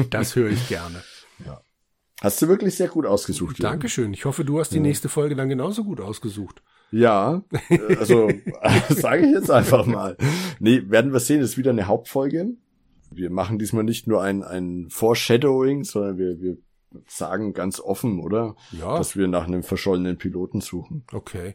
Das 0.09 0.35
höre 0.35 0.51
ich 0.51 0.69
gerne. 0.69 1.03
Ja. 1.45 1.63
Hast 2.21 2.43
du 2.43 2.49
wirklich 2.49 2.75
sehr 2.75 2.89
gut 2.89 3.07
ausgesucht. 3.07 3.59
Jürgen. 3.59 3.73
Dankeschön. 3.73 4.13
Ich 4.13 4.25
hoffe, 4.25 4.45
du 4.45 4.61
hast 4.61 4.71
die 4.71 4.77
ja. 4.77 4.83
nächste 4.83 5.09
Folge 5.09 5.35
dann 5.35 5.49
genauso 5.49 5.85
gut 5.85 6.01
ausgesucht. 6.01 6.63
Ja, 6.91 7.43
also 7.99 8.29
sage 8.89 9.27
ich 9.27 9.33
jetzt 9.33 9.51
einfach 9.51 9.87
mal. 9.87 10.17
Nee, 10.59 10.83
werden 10.91 11.13
wir 11.13 11.21
sehen, 11.21 11.41
das 11.41 11.51
ist 11.51 11.59
wieder 11.59 11.71
eine 11.71 11.87
Hauptfolge. 11.87 12.49
Wir 13.11 13.31
machen 13.31 13.59
diesmal 13.59 13.85
nicht 13.85 14.07
nur 14.07 14.23
ein, 14.23 14.43
ein 14.43 14.89
Foreshadowing, 14.91 15.85
sondern 15.85 16.19
wir, 16.19 16.41
wir 16.41 16.57
sagen 17.07 17.53
ganz 17.55 17.81
offen, 17.81 18.21
oder? 18.21 18.57
Ja. 18.73 18.99
Dass 18.99 19.17
wir 19.17 19.29
nach 19.29 19.47
einem 19.47 19.63
verschollenen 19.63 20.19
Piloten 20.19 20.61
suchen. 20.61 21.05
Okay. 21.13 21.55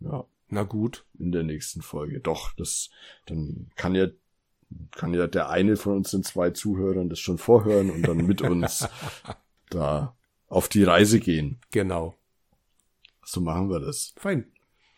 Ja. 0.00 0.24
Na 0.48 0.62
gut. 0.62 1.06
In 1.18 1.32
der 1.32 1.42
nächsten 1.42 1.82
Folge. 1.82 2.20
Doch, 2.20 2.52
das, 2.52 2.90
dann 3.26 3.70
kann 3.76 3.94
ja 3.94 4.08
kann 4.90 5.14
ja 5.14 5.28
der 5.28 5.48
eine 5.48 5.76
von 5.76 5.96
uns 5.96 6.10
den 6.10 6.24
zwei 6.24 6.50
Zuhörern 6.50 7.08
das 7.08 7.20
schon 7.20 7.38
vorhören 7.38 7.90
und 7.90 8.02
dann 8.02 8.18
mit 8.26 8.42
uns 8.42 8.88
da 9.70 10.16
auf 10.48 10.68
die 10.68 10.84
Reise 10.84 11.20
gehen. 11.20 11.58
Genau. 11.70 12.14
So 13.24 13.40
machen 13.40 13.68
wir 13.68 13.80
das. 13.80 14.14
Fein. 14.16 14.52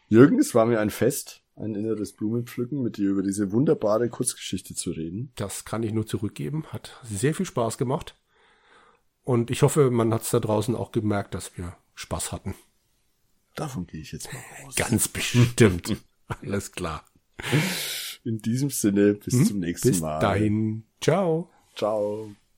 Jürgen, 0.09 0.39
es 0.39 0.55
war 0.55 0.67
mir 0.67 0.81
ein 0.81 0.91
Fest, 0.91 1.43
ein 1.57 1.75
inneres 1.75 2.13
Blumenpflücken, 2.13 2.83
mit 2.83 2.97
dir 2.97 3.11
über 3.11 3.23
diese 3.23 3.53
wunderbare 3.53 4.09
Kurzgeschichte 4.09 4.75
zu 4.75 4.91
reden. 4.91 5.33
Das 5.37 5.65
kann 5.65 5.83
ich 5.83 5.93
nur 5.93 6.07
zurückgeben. 6.07 6.67
Hat 6.67 6.99
sehr 7.03 7.35
viel 7.35 7.47
Spaß 7.47 7.79
gemacht. 7.79 8.15
Und 9.25 9.51
ich 9.51 9.63
hoffe, 9.63 9.91
man 9.91 10.13
hat 10.15 10.23
es 10.23 10.31
da 10.31 10.41
draußen 10.41 10.75
auch 10.75 10.93
gemerkt, 10.93 11.35
dass 11.35 11.57
wir 11.59 11.77
Spaß 11.95 12.33
hatten. 12.33 12.55
Davon 13.55 13.87
gehe 13.87 14.01
ich 14.01 14.13
jetzt 14.13 14.33
mal 14.33 14.41
aus. 14.67 14.75
Ganz 14.77 15.09
bestimmt. 15.09 15.97
Alles 16.29 16.73
klar. 16.73 17.05
In 18.25 18.39
diesem 18.39 18.71
Sinne, 18.71 19.15
bis 19.15 19.35
hm? 19.35 19.45
zum 19.45 19.59
nächsten 19.59 19.89
bis 19.89 20.01
Mal. 20.01 20.19
Bis 20.19 20.29
dahin. 20.29 20.85
Ciao. 21.01 21.51
Ciao. 21.75 22.35